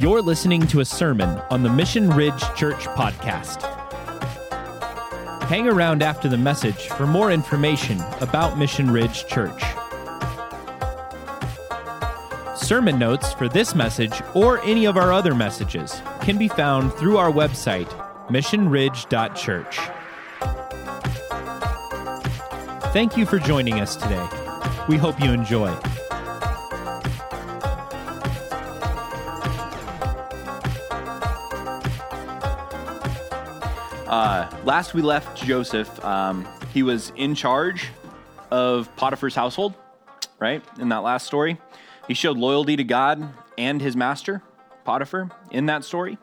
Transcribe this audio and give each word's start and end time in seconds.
You're 0.00 0.22
listening 0.22 0.66
to 0.68 0.80
a 0.80 0.84
sermon 0.86 1.28
on 1.50 1.62
the 1.62 1.68
Mission 1.68 2.08
Ridge 2.08 2.40
Church 2.56 2.86
podcast. 2.96 3.60
Hang 5.42 5.68
around 5.68 6.02
after 6.02 6.26
the 6.26 6.38
message 6.38 6.86
for 6.88 7.06
more 7.06 7.30
information 7.30 8.00
about 8.22 8.56
Mission 8.56 8.90
Ridge 8.90 9.26
Church. 9.26 9.62
Sermon 12.56 12.98
notes 12.98 13.34
for 13.34 13.46
this 13.46 13.74
message 13.74 14.22
or 14.32 14.62
any 14.62 14.86
of 14.86 14.96
our 14.96 15.12
other 15.12 15.34
messages 15.34 16.00
can 16.22 16.38
be 16.38 16.48
found 16.48 16.94
through 16.94 17.18
our 17.18 17.30
website, 17.30 17.90
missionridge.church. 18.30 19.78
Thank 22.94 23.18
you 23.18 23.26
for 23.26 23.38
joining 23.38 23.80
us 23.80 23.96
today. 23.96 24.26
We 24.88 24.96
hope 24.96 25.22
you 25.22 25.30
enjoy. 25.30 25.78
Last 34.64 34.94
we 34.94 35.02
left 35.02 35.42
Joseph, 35.42 36.04
um, 36.04 36.46
he 36.72 36.82
was 36.82 37.12
in 37.16 37.34
charge 37.34 37.88
of 38.50 38.94
Potiphar's 38.96 39.34
household, 39.34 39.74
right? 40.38 40.62
In 40.78 40.88
that 40.90 40.98
last 40.98 41.26
story, 41.26 41.58
he 42.08 42.14
showed 42.14 42.36
loyalty 42.36 42.76
to 42.76 42.84
God 42.84 43.32
and 43.56 43.80
his 43.80 43.96
master, 43.96 44.42
Potiphar, 44.84 45.30
in 45.50 45.66
that 45.66 45.84
story, 45.84 46.18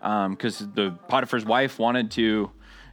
because 0.00 0.60
um, 0.60 0.72
the 0.74 0.98
Potiphar's 1.08 1.44
wife 1.44 1.78
wanted 1.78 2.10
to 2.12 2.50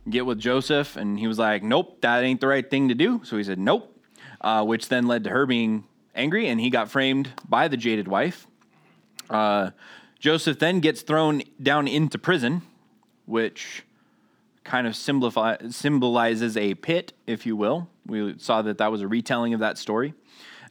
get 0.09 0.25
with 0.25 0.39
Joseph, 0.39 0.95
and 0.95 1.19
he 1.19 1.27
was 1.27 1.39
like, 1.39 1.63
"Nope, 1.63 2.01
that 2.01 2.23
ain't 2.23 2.41
the 2.41 2.47
right 2.47 2.69
thing 2.69 2.89
to 2.89 2.95
do." 2.95 3.21
So 3.23 3.37
he 3.37 3.43
said, 3.43 3.59
"Nope," 3.59 3.97
uh, 4.41 4.63
which 4.63 4.89
then 4.89 5.07
led 5.07 5.23
to 5.23 5.29
her 5.31 5.45
being 5.45 5.85
angry, 6.13 6.47
and 6.47 6.59
he 6.59 6.69
got 6.69 6.89
framed 6.89 7.33
by 7.47 7.67
the 7.67 7.77
jaded 7.77 8.07
wife. 8.07 8.47
Uh, 9.29 9.71
Joseph 10.19 10.59
then 10.59 10.79
gets 10.79 11.01
thrown 11.01 11.43
down 11.61 11.87
into 11.87 12.17
prison, 12.17 12.61
which 13.25 13.83
kind 14.65 14.87
of 14.87 14.95
symbolizes 14.95 16.57
a 16.57 16.73
pit, 16.73 17.13
if 17.25 17.45
you 17.45 17.55
will. 17.55 17.87
We 18.05 18.35
saw 18.37 18.61
that 18.63 18.79
that 18.79 18.91
was 18.91 19.01
a 19.01 19.07
retelling 19.07 19.53
of 19.53 19.61
that 19.61 19.77
story. 19.77 20.13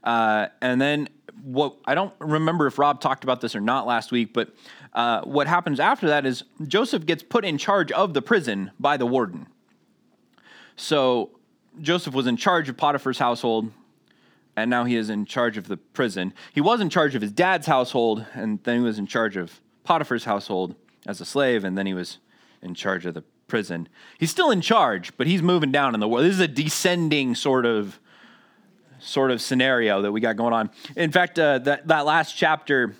Uh, 0.02 0.48
and 0.60 0.80
then 0.80 1.08
what 1.42 1.76
I 1.86 1.94
don't 1.94 2.12
remember 2.20 2.66
if 2.66 2.78
Rob 2.78 3.00
talked 3.00 3.24
about 3.24 3.40
this 3.40 3.56
or 3.56 3.60
not 3.60 3.86
last 3.86 4.12
week, 4.12 4.34
but 4.34 4.54
uh, 4.92 5.22
what 5.22 5.46
happens 5.46 5.80
after 5.80 6.08
that 6.08 6.26
is 6.26 6.44
Joseph 6.66 7.06
gets 7.06 7.22
put 7.22 7.44
in 7.44 7.56
charge 7.56 7.90
of 7.92 8.12
the 8.14 8.20
prison 8.20 8.70
by 8.78 8.96
the 8.96 9.06
warden. 9.06 9.46
So 10.76 11.30
Joseph 11.80 12.14
was 12.14 12.26
in 12.26 12.36
charge 12.36 12.68
of 12.68 12.76
Potiphar's 12.76 13.18
household, 13.18 13.72
and 14.56 14.68
now 14.68 14.84
he 14.84 14.96
is 14.96 15.08
in 15.08 15.24
charge 15.24 15.56
of 15.56 15.68
the 15.68 15.76
prison. 15.76 16.34
He 16.52 16.60
was 16.60 16.80
in 16.80 16.90
charge 16.90 17.14
of 17.14 17.22
his 17.22 17.32
dad's 17.32 17.66
household, 17.66 18.26
and 18.34 18.62
then 18.64 18.80
he 18.80 18.84
was 18.84 18.98
in 18.98 19.06
charge 19.06 19.36
of 19.36 19.60
Potiphar's 19.84 20.24
household 20.24 20.74
as 21.06 21.20
a 21.20 21.24
slave, 21.24 21.64
and 21.64 21.78
then 21.78 21.86
he 21.86 21.94
was 21.94 22.18
in 22.62 22.74
charge 22.74 23.06
of 23.06 23.14
the 23.14 23.24
prison. 23.54 23.88
He's 24.18 24.32
still 24.32 24.50
in 24.50 24.60
charge, 24.60 25.16
but 25.16 25.28
he's 25.28 25.40
moving 25.40 25.70
down 25.70 25.94
in 25.94 26.00
the 26.00 26.08
world. 26.08 26.24
This 26.24 26.34
is 26.34 26.40
a 26.40 26.48
descending 26.48 27.36
sort 27.36 27.66
of 27.66 28.00
sort 28.98 29.30
of 29.30 29.40
scenario 29.40 30.02
that 30.02 30.10
we 30.10 30.20
got 30.20 30.36
going 30.36 30.52
on. 30.52 30.70
In 30.96 31.12
fact, 31.12 31.38
uh, 31.38 31.58
that 31.60 31.86
that 31.86 32.04
last 32.04 32.32
chapter 32.36 32.96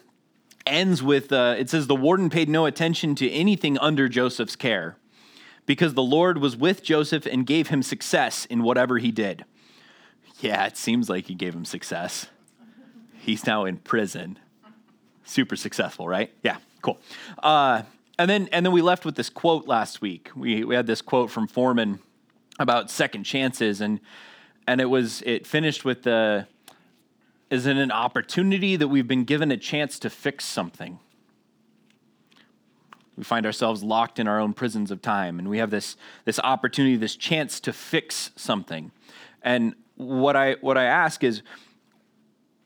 ends 0.65 1.03
with 1.03 1.33
uh, 1.33 1.57
it 1.59 1.71
says 1.71 1.89
the 1.89 1.97
warden 1.97 2.31
paid 2.31 2.49
no 2.49 2.67
attention 2.67 3.17
to 3.17 3.29
anything 3.33 3.77
under 3.79 4.09
Joseph's 4.09 4.55
care 4.55 4.97
because 5.67 5.95
the 5.95 6.05
Lord 6.05 6.39
was 6.39 6.57
with 6.57 6.85
Joseph 6.85 7.27
and 7.27 7.45
gave 7.45 7.67
him 7.67 7.83
success 7.83 8.45
in 8.45 8.63
whatever 8.63 8.99
he 8.99 9.11
did. 9.11 9.45
Yeah, 10.39 10.67
it 10.67 10.77
seems 10.77 11.11
like 11.11 11.27
he 11.27 11.35
gave 11.35 11.53
him 11.53 11.65
success. 11.65 12.29
He's 13.19 13.45
now 13.45 13.65
in 13.65 13.79
prison. 13.79 14.39
Super 15.25 15.57
successful, 15.57 16.07
right? 16.07 16.31
Yeah, 16.45 16.59
cool. 16.81 17.01
Uh, 17.43 17.83
and 18.19 18.31
then 18.31 18.49
and 18.53 18.65
then 18.65 18.73
we 18.73 18.83
left 18.83 19.05
with 19.05 19.17
this 19.17 19.29
quote 19.29 19.67
last 19.67 20.01
week. 20.01 20.31
We 20.37 20.65
we 20.65 20.75
had 20.75 20.87
this 20.87 21.03
quote 21.03 21.31
from 21.31 21.47
Foreman 21.47 22.01
about 22.59 22.91
second 22.91 23.25
chances, 23.25 23.81
and 23.81 24.01
and 24.67 24.81
it 24.81 24.87
was 24.87 25.23
it 25.23 25.47
finished 25.47 25.85
with 25.85 26.03
the 26.03 26.47
is 27.51 27.67
it 27.67 27.77
an 27.77 27.91
opportunity 27.91 28.77
that 28.77 28.89
we've 28.89 29.07
been 29.07 29.25
given 29.25 29.51
a 29.51 29.57
chance 29.57 29.99
to 30.01 30.11
fix 30.11 30.45
something? 30.45 30.99
We 33.17 33.23
find 33.23 33.47
ourselves 33.47 33.85
locked 33.85 34.19
in 34.19 34.27
our 34.27 34.41
own 34.41 34.55
prisons 34.55 34.91
of 34.91 35.01
time, 35.01 35.39
and 35.39 35.49
we 35.49 35.59
have 35.59 35.71
this 35.71 35.97
this 36.25 36.39
opportunity, 36.41 36.97
this 36.97 37.17
chance 37.17 37.61
to 37.61 37.73
fix 37.73 38.31
something. 38.37 38.93
And 39.43 39.75
what 39.97 40.37
I 40.37 40.55
what 40.61 40.79
I 40.79 40.85
ask 40.85 41.23
is, 41.25 41.43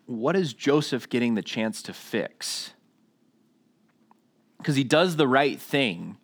what 0.07 0.37
is 0.37 0.53
Joseph 0.53 1.09
getting 1.09 1.35
the 1.35 1.43
chance 1.43 1.83
to 1.83 1.93
fix? 1.93 2.73
Because 4.59 4.77
he 4.77 4.85
does 4.85 5.17
the 5.17 5.29
right 5.29 5.61
thing. 5.61 6.17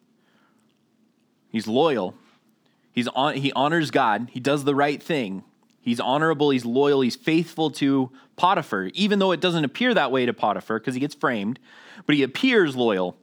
He's 1.49 1.67
loyal. 1.67 2.15
He's 2.93 3.09
on, 3.09 3.34
he 3.37 3.53
honors 3.53 3.91
God. 3.91 4.28
He 4.31 4.41
does 4.41 4.65
the 4.65 4.75
right 4.75 5.03
thing. 5.03 5.45
He's 5.81 6.00
honorable. 6.00 6.50
He's 6.50 6.65
loyal. 6.65 7.00
He's 7.00 7.17
faithful 7.17 7.71
to 7.72 8.11
Potiphar, 8.37 8.91
even 8.95 9.19
though 9.19 9.33
it 9.33 9.41
doesn't 9.41 9.65
appear 9.65 9.95
that 9.95 10.11
way 10.11 10.27
to 10.27 10.33
Potiphar 10.33 10.78
because 10.78 10.95
he 10.95 11.00
gets 11.00 11.15
framed, 11.15 11.59
but 12.06 12.15
he 12.15 12.22
appears 12.22 12.75
loyal. 12.75 13.17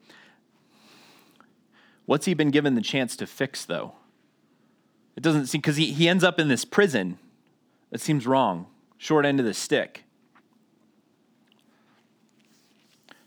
What's 2.06 2.26
he 2.26 2.34
been 2.34 2.52
given 2.52 2.76
the 2.76 2.82
chance 2.82 3.16
to 3.18 3.28
fix, 3.28 3.66
though? 3.66 3.94
It 5.16 5.24
doesn't 5.24 5.48
seem, 5.48 5.62
because 5.62 5.78
he, 5.78 5.92
he 5.92 6.08
ends 6.08 6.24
up 6.24 6.40
in 6.40 6.48
this 6.48 6.66
prison. 6.66 7.18
It 7.92 8.02
seems 8.02 8.28
wrong. 8.28 8.68
Short 8.98 9.26
end 9.26 9.40
of 9.40 9.46
the 9.46 9.54
stick. 9.54 10.04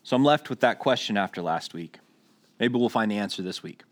So 0.04 0.15
I'm 0.15 0.22
left 0.22 0.50
with 0.50 0.60
that 0.60 0.78
question 0.78 1.16
after 1.16 1.41
last 1.41 1.72
week. 1.72 1.98
Maybe 2.60 2.78
we'll 2.78 2.91
find 2.91 3.10
the 3.10 3.16
answer 3.16 3.42
this 3.42 3.62
week. 3.62 3.82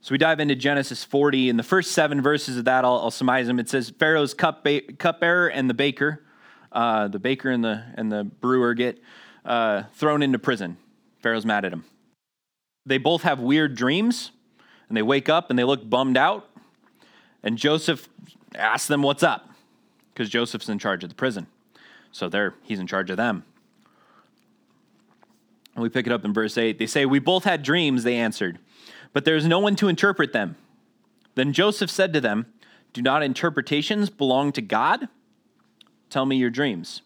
So 0.00 0.10
we 0.10 0.18
dive 0.18 0.40
into 0.40 0.56
Genesis 0.56 1.04
40. 1.04 1.48
In 1.48 1.56
the 1.56 1.62
first 1.62 1.92
seven 1.92 2.20
verses 2.20 2.58
of 2.58 2.64
that, 2.64 2.84
I'll, 2.84 2.98
I'll 2.98 3.10
them. 3.46 3.60
It 3.60 3.68
says 3.68 3.90
Pharaoh's 3.96 4.34
cup 4.34 4.64
ba- 4.64 4.82
cupbearer 4.98 5.46
and 5.48 5.70
the 5.70 5.74
baker, 5.74 6.24
uh, 6.72 7.06
the 7.06 7.20
baker 7.20 7.50
and 7.50 7.62
the 7.62 7.84
and 7.94 8.10
the 8.10 8.24
brewer 8.24 8.74
get 8.74 9.00
uh, 9.44 9.84
thrown 9.94 10.22
into 10.24 10.40
prison. 10.40 10.76
Pharaoh's 11.20 11.46
mad 11.46 11.64
at 11.64 11.72
him. 11.72 11.84
They 12.84 12.98
both 12.98 13.22
have 13.22 13.38
weird 13.38 13.76
dreams, 13.76 14.32
and 14.88 14.96
they 14.96 15.02
wake 15.02 15.28
up 15.28 15.50
and 15.50 15.58
they 15.58 15.64
look 15.64 15.88
bummed 15.88 16.16
out. 16.16 16.48
And 17.44 17.56
Joseph 17.56 18.08
asks 18.56 18.88
them 18.88 19.04
what's 19.04 19.22
up, 19.22 19.50
because 20.12 20.28
Joseph's 20.28 20.68
in 20.68 20.80
charge 20.80 21.04
of 21.04 21.10
the 21.10 21.14
prison, 21.14 21.46
so 22.10 22.28
they're 22.28 22.54
he's 22.64 22.80
in 22.80 22.88
charge 22.88 23.08
of 23.08 23.16
them. 23.16 23.44
And 25.74 25.82
we 25.82 25.88
pick 25.88 26.06
it 26.06 26.12
up 26.12 26.24
in 26.24 26.32
verse 26.32 26.58
8. 26.58 26.78
They 26.78 26.86
say, 26.86 27.06
We 27.06 27.18
both 27.18 27.44
had 27.44 27.62
dreams, 27.62 28.04
they 28.04 28.16
answered, 28.16 28.58
but 29.12 29.24
there 29.24 29.36
is 29.36 29.46
no 29.46 29.58
one 29.58 29.76
to 29.76 29.88
interpret 29.88 30.32
them. 30.32 30.56
Then 31.34 31.52
Joseph 31.52 31.90
said 31.90 32.12
to 32.12 32.20
them, 32.20 32.46
Do 32.92 33.02
not 33.02 33.22
interpretations 33.22 34.10
belong 34.10 34.52
to 34.52 34.62
God? 34.62 35.08
Tell 36.10 36.26
me 36.26 36.36
your 36.36 36.50
dreams. 36.50 37.02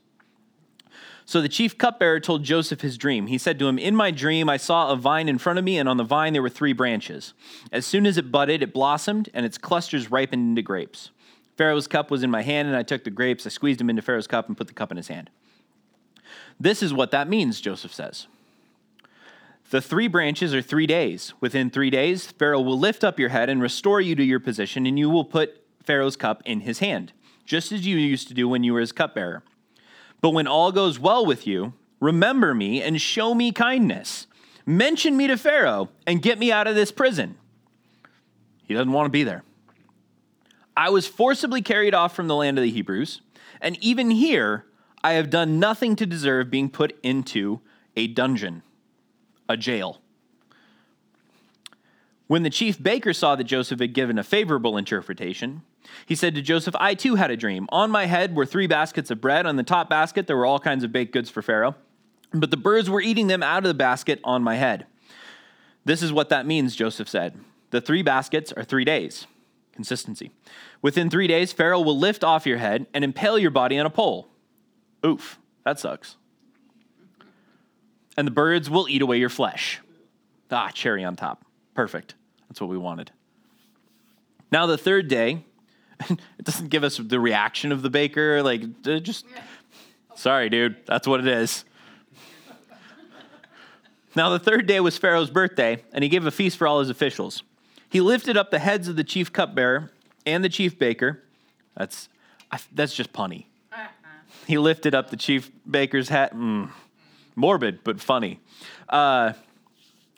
So 1.24 1.40
the 1.40 1.48
chief 1.48 1.76
cupbearer 1.76 2.20
told 2.20 2.44
Joseph 2.44 2.82
his 2.82 2.96
dream. 2.96 3.26
He 3.26 3.36
said 3.36 3.58
to 3.58 3.66
him, 3.66 3.78
In 3.78 3.96
my 3.96 4.12
dream, 4.12 4.48
I 4.48 4.56
saw 4.56 4.92
a 4.92 4.96
vine 4.96 5.28
in 5.28 5.38
front 5.38 5.58
of 5.58 5.64
me, 5.64 5.76
and 5.76 5.88
on 5.88 5.96
the 5.96 6.04
vine 6.04 6.32
there 6.32 6.42
were 6.42 6.48
three 6.48 6.72
branches. 6.72 7.34
As 7.72 7.84
soon 7.84 8.06
as 8.06 8.16
it 8.16 8.30
budded, 8.30 8.62
it 8.62 8.72
blossomed, 8.72 9.28
and 9.34 9.44
its 9.44 9.58
clusters 9.58 10.10
ripened 10.10 10.50
into 10.50 10.62
grapes. 10.62 11.10
Pharaoh's 11.56 11.88
cup 11.88 12.12
was 12.12 12.22
in 12.22 12.30
my 12.30 12.42
hand, 12.42 12.68
and 12.68 12.76
I 12.76 12.84
took 12.84 13.02
the 13.02 13.10
grapes, 13.10 13.44
I 13.44 13.48
squeezed 13.48 13.80
them 13.80 13.90
into 13.90 14.02
Pharaoh's 14.02 14.28
cup, 14.28 14.46
and 14.46 14.56
put 14.56 14.68
the 14.68 14.72
cup 14.72 14.92
in 14.92 14.96
his 14.96 15.08
hand. 15.08 15.30
This 16.60 16.80
is 16.80 16.94
what 16.94 17.10
that 17.10 17.28
means, 17.28 17.60
Joseph 17.60 17.92
says. 17.92 18.28
The 19.70 19.80
three 19.80 20.06
branches 20.06 20.54
are 20.54 20.62
three 20.62 20.86
days. 20.86 21.34
Within 21.40 21.70
three 21.70 21.90
days, 21.90 22.26
Pharaoh 22.26 22.60
will 22.60 22.78
lift 22.78 23.02
up 23.02 23.18
your 23.18 23.30
head 23.30 23.48
and 23.50 23.60
restore 23.60 24.00
you 24.00 24.14
to 24.14 24.22
your 24.22 24.38
position, 24.38 24.86
and 24.86 24.98
you 24.98 25.10
will 25.10 25.24
put 25.24 25.60
Pharaoh's 25.82 26.16
cup 26.16 26.40
in 26.44 26.60
his 26.60 26.78
hand, 26.78 27.12
just 27.44 27.72
as 27.72 27.84
you 27.84 27.96
used 27.96 28.28
to 28.28 28.34
do 28.34 28.48
when 28.48 28.62
you 28.62 28.72
were 28.72 28.80
his 28.80 28.92
cupbearer. 28.92 29.42
But 30.20 30.30
when 30.30 30.46
all 30.46 30.70
goes 30.70 31.00
well 31.00 31.26
with 31.26 31.46
you, 31.46 31.74
remember 32.00 32.54
me 32.54 32.80
and 32.80 33.00
show 33.00 33.34
me 33.34 33.50
kindness. 33.50 34.28
Mention 34.64 35.16
me 35.16 35.26
to 35.26 35.36
Pharaoh 35.36 35.88
and 36.06 36.22
get 36.22 36.38
me 36.38 36.52
out 36.52 36.68
of 36.68 36.76
this 36.76 36.92
prison. 36.92 37.36
He 38.64 38.74
doesn't 38.74 38.92
want 38.92 39.06
to 39.06 39.10
be 39.10 39.24
there. 39.24 39.42
I 40.76 40.90
was 40.90 41.06
forcibly 41.06 41.62
carried 41.62 41.94
off 41.94 42.14
from 42.14 42.28
the 42.28 42.34
land 42.36 42.58
of 42.58 42.62
the 42.62 42.70
Hebrews, 42.70 43.20
and 43.60 43.76
even 43.82 44.10
here 44.10 44.66
I 45.02 45.14
have 45.14 45.30
done 45.30 45.58
nothing 45.58 45.96
to 45.96 46.06
deserve 46.06 46.50
being 46.50 46.68
put 46.68 46.98
into 47.02 47.60
a 47.96 48.06
dungeon 48.06 48.62
a 49.48 49.56
jail. 49.56 50.00
When 52.26 52.42
the 52.42 52.50
chief 52.50 52.82
baker 52.82 53.12
saw 53.12 53.36
that 53.36 53.44
Joseph 53.44 53.80
had 53.80 53.92
given 53.92 54.18
a 54.18 54.24
favorable 54.24 54.76
interpretation, 54.76 55.62
he 56.04 56.16
said 56.16 56.34
to 56.34 56.42
Joseph, 56.42 56.74
I 56.78 56.94
too 56.94 57.14
had 57.14 57.30
a 57.30 57.36
dream. 57.36 57.66
On 57.70 57.90
my 57.90 58.06
head 58.06 58.34
were 58.34 58.44
three 58.46 58.66
baskets 58.66 59.10
of 59.10 59.20
bread. 59.20 59.46
On 59.46 59.56
the 59.56 59.62
top 59.62 59.88
basket, 59.88 60.26
there 60.26 60.36
were 60.36 60.46
all 60.46 60.58
kinds 60.58 60.82
of 60.82 60.90
baked 60.90 61.12
goods 61.12 61.30
for 61.30 61.42
Pharaoh, 61.42 61.76
but 62.32 62.50
the 62.50 62.56
birds 62.56 62.90
were 62.90 63.00
eating 63.00 63.28
them 63.28 63.42
out 63.42 63.58
of 63.58 63.68
the 63.68 63.74
basket 63.74 64.20
on 64.24 64.42
my 64.42 64.56
head. 64.56 64.86
This 65.84 66.02
is 66.02 66.12
what 66.12 66.28
that 66.30 66.46
means, 66.46 66.74
Joseph 66.74 67.08
said. 67.08 67.38
The 67.70 67.80
three 67.80 68.02
baskets 68.02 68.52
are 68.52 68.64
three 68.64 68.84
days. 68.84 69.26
Consistency. 69.72 70.32
Within 70.82 71.10
three 71.10 71.28
days, 71.28 71.52
Pharaoh 71.52 71.80
will 71.80 71.98
lift 71.98 72.24
off 72.24 72.46
your 72.46 72.58
head 72.58 72.86
and 72.92 73.04
impale 73.04 73.38
your 73.38 73.50
body 73.50 73.78
on 73.78 73.86
a 73.86 73.90
pole. 73.90 74.28
Oof, 75.04 75.38
that 75.64 75.78
sucks. 75.78 76.16
And 78.16 78.26
the 78.26 78.32
birds 78.32 78.70
will 78.70 78.88
eat 78.88 79.02
away 79.02 79.18
your 79.18 79.28
flesh. 79.28 79.80
Ah, 80.50 80.70
cherry 80.72 81.04
on 81.04 81.16
top. 81.16 81.44
Perfect. 81.74 82.14
That's 82.48 82.60
what 82.60 82.70
we 82.70 82.78
wanted. 82.78 83.10
Now, 84.50 84.66
the 84.66 84.78
third 84.78 85.08
day, 85.08 85.44
it 86.08 86.44
doesn't 86.44 86.68
give 86.68 86.84
us 86.84 86.98
the 86.98 87.20
reaction 87.20 87.72
of 87.72 87.82
the 87.82 87.90
baker. 87.90 88.42
Like, 88.42 88.82
just, 88.82 89.26
sorry, 90.14 90.48
dude, 90.48 90.76
that's 90.86 91.06
what 91.06 91.20
it 91.20 91.26
is. 91.26 91.64
Now, 94.14 94.30
the 94.30 94.38
third 94.38 94.66
day 94.66 94.80
was 94.80 94.96
Pharaoh's 94.96 95.28
birthday, 95.28 95.82
and 95.92 96.02
he 96.02 96.08
gave 96.08 96.24
a 96.24 96.30
feast 96.30 96.56
for 96.56 96.66
all 96.66 96.80
his 96.80 96.88
officials. 96.88 97.42
He 97.90 98.00
lifted 98.00 98.36
up 98.36 98.50
the 98.50 98.58
heads 98.58 98.88
of 98.88 98.96
the 98.96 99.04
chief 99.04 99.32
cupbearer 99.32 99.90
and 100.24 100.42
the 100.42 100.48
chief 100.48 100.78
baker. 100.78 101.22
That's, 101.76 102.08
that's 102.72 102.94
just 102.94 103.12
punny. 103.12 103.44
He 104.46 104.58
lifted 104.58 104.94
up 104.94 105.10
the 105.10 105.16
chief 105.16 105.50
baker's 105.68 106.08
hat. 106.08 106.34
Mm, 106.34 106.70
morbid, 107.36 107.84
but 107.84 108.00
funny. 108.00 108.40
Uh, 108.88 109.34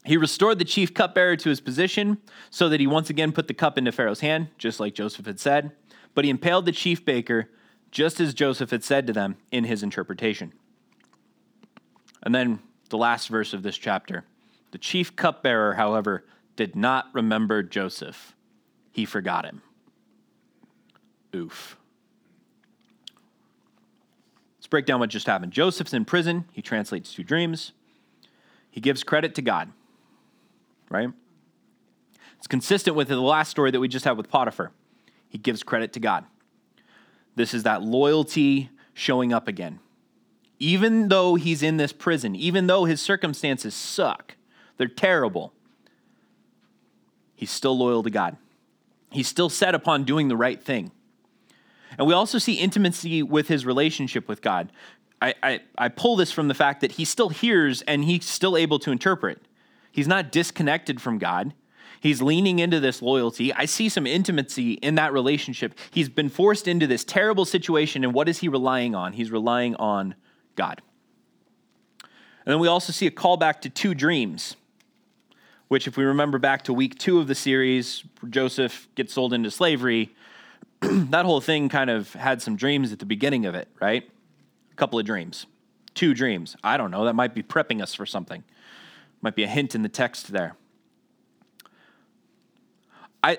he 0.05 0.17
restored 0.17 0.59
the 0.59 0.65
chief 0.65 0.95
cupbearer 0.95 1.37
to 1.37 1.51
his 1.51 1.61
position 1.61 2.19
so 2.49 2.69
that 2.71 2.81
he 2.81 2.87
once 2.87 3.11
again 3.11 3.33
put 3.33 3.49
the 3.49 3.55
cup 3.55 3.77
into 3.77 3.93
Pharaoh's 3.93 4.21
hand, 4.21 4.49
just 4.57 4.81
like 4.81 4.95
Joseph 4.95 5.27
had 5.27 5.39
said. 5.39 5.73
But 6.15 6.25
he 6.25 6.31
impaled 6.31 6.65
the 6.65 6.73
chief 6.73 7.05
baker, 7.05 7.51
just 7.91 8.19
as 8.21 8.33
Joseph 8.33 8.71
had 8.71 8.83
said 8.83 9.07
to 9.07 9.13
them 9.13 9.37
in 9.53 9.65
his 9.65 9.83
interpretation. 9.83 10.53
And 12.23 12.35
then 12.35 12.61
the 12.89 12.99
last 12.99 13.29
verse 13.29 13.53
of 13.53 13.63
this 13.63 13.77
chapter. 13.77 14.25
The 14.71 14.79
chief 14.79 15.15
cupbearer, 15.17 15.75
however, 15.75 16.25
did 16.57 16.75
not 16.75 17.09
remember 17.13 17.63
Joseph. 17.63 18.35
He 18.91 19.05
forgot 19.05 19.45
him. 19.45 19.63
Oof. 21.35 21.78
Let's 24.69 24.71
break 24.71 24.85
down 24.85 25.01
what 25.01 25.09
just 25.09 25.27
happened. 25.27 25.51
Joseph's 25.51 25.95
in 25.95 26.05
prison. 26.05 26.45
He 26.53 26.61
translates 26.61 27.15
two 27.15 27.25
dreams. 27.25 27.73
He 28.71 28.83
gives 28.83 29.03
credit 29.03 29.35
to 29.37 29.41
God, 29.41 29.73
right? 30.91 31.09
It's 32.37 32.47
consistent 32.47 32.95
with 32.95 33.09
the 33.09 33.19
last 33.19 33.49
story 33.49 33.71
that 33.71 33.81
we 33.81 33.89
just 33.89 34.05
had 34.05 34.19
with 34.19 34.29
Potiphar. 34.29 34.73
He 35.27 35.39
gives 35.39 35.63
credit 35.63 35.95
to 35.95 36.01
God. 36.01 36.27
This 37.35 37.55
is 37.55 37.63
that 37.63 37.83
loyalty 37.83 38.69
showing 38.93 39.33
up 39.33 39.49
again. 39.49 39.81
Even 40.59 41.09
though 41.09 41.37
he's 41.37 41.63
in 41.63 41.79
this 41.79 41.95
prison, 41.95 42.37
even 42.37 42.67
though 42.67 42.85
his 42.85 43.01
circumstances 43.01 43.75
suck, 43.75 44.37
they're 44.77 44.87
terrible, 44.87 45.55
he's 47.35 47.51
still 47.51 47.79
loyal 47.79 48.03
to 48.03 48.11
God. 48.11 48.37
He's 49.11 49.29
still 49.29 49.49
set 49.49 49.75
upon 49.75 50.05
doing 50.05 50.29
the 50.29 50.37
right 50.37 50.63
thing. 50.63 50.93
And 51.97 52.07
we 52.07 52.13
also 52.13 52.39
see 52.39 52.55
intimacy 52.55 53.23
with 53.23 53.49
his 53.49 53.65
relationship 53.65 54.29
with 54.29 54.43
God. 54.43 54.71
I, 55.21 55.35
I, 55.43 55.61
I, 55.77 55.89
pull 55.89 56.17
this 56.17 56.31
from 56.31 56.49
the 56.49 56.55
fact 56.55 56.81
that 56.83 56.93
he 56.93 57.05
still 57.05 57.29
hears 57.29 57.83
and 57.83 58.05
he's 58.05 58.25
still 58.25 58.57
able 58.57 58.79
to 58.81 58.93
interpret. 58.93 59.41
He's 59.91 60.07
not 60.07 60.31
disconnected 60.31 61.01
from 61.01 61.19
God. 61.19 61.55
He's 62.01 62.23
leaning 62.23 62.61
into 62.61 62.79
this 62.79 63.03
loyalty. 63.03 63.53
I 63.53 63.65
see 63.65 63.89
some 63.89 64.07
intimacy 64.07 64.75
in 64.75 64.95
that 64.95 65.13
relationship. 65.13 65.77
He's 65.91 66.09
been 66.09 66.29
forced 66.29 66.69
into 66.69 66.87
this 66.87 67.05
terrible 67.05 67.45
situation, 67.45 68.05
and 68.05 68.15
what 68.15 68.29
is 68.29 68.39
he 68.39 68.49
relying 68.49 68.95
on? 68.95 69.15
He's 69.15 69.33
relying 69.33 69.75
on 69.77 70.15
God. 70.55 70.81
And 72.03 72.55
then 72.55 72.61
we 72.61 72.69
also 72.69 72.93
see 72.93 73.07
a 73.07 73.11
callback 73.11 73.61
to 73.63 73.71
two 73.71 73.95
dreams, 73.95 74.57
which, 75.67 75.87
if 75.87 75.97
we 75.97 76.05
remember 76.05 76.39
back 76.39 76.63
to 76.65 76.73
week 76.73 76.99
two 76.99 77.19
of 77.19 77.27
the 77.27 77.35
series, 77.35 78.05
Joseph 78.31 78.89
gets 78.95 79.13
sold 79.13 79.33
into 79.33 79.51
slavery. 79.51 80.15
that 80.81 81.25
whole 81.25 81.41
thing 81.41 81.69
kind 81.69 81.91
of 81.91 82.13
had 82.13 82.41
some 82.41 82.57
dreams 82.57 82.93
at 82.93 82.99
the 82.99 83.07
beginning 83.07 83.47
of 83.47 83.55
it, 83.55 83.69
right? 83.81 84.09
A 84.73 84.75
couple 84.77 84.99
of 84.99 85.05
dreams, 85.05 85.47
two 85.95 86.15
dreams. 86.15 86.57
I 86.63 86.77
don't 86.77 86.91
know. 86.91 87.05
That 87.05 87.15
might 87.15 87.35
be 87.35 87.43
prepping 87.43 87.83
us 87.83 87.95
for 87.95 88.07
something. 88.07 88.45
Might 89.21 89.35
be 89.35 89.43
a 89.43 89.49
hint 89.49 89.75
in 89.75 89.83
the 89.83 89.89
text 89.89 90.33
there. 90.33 90.55
I 93.23 93.39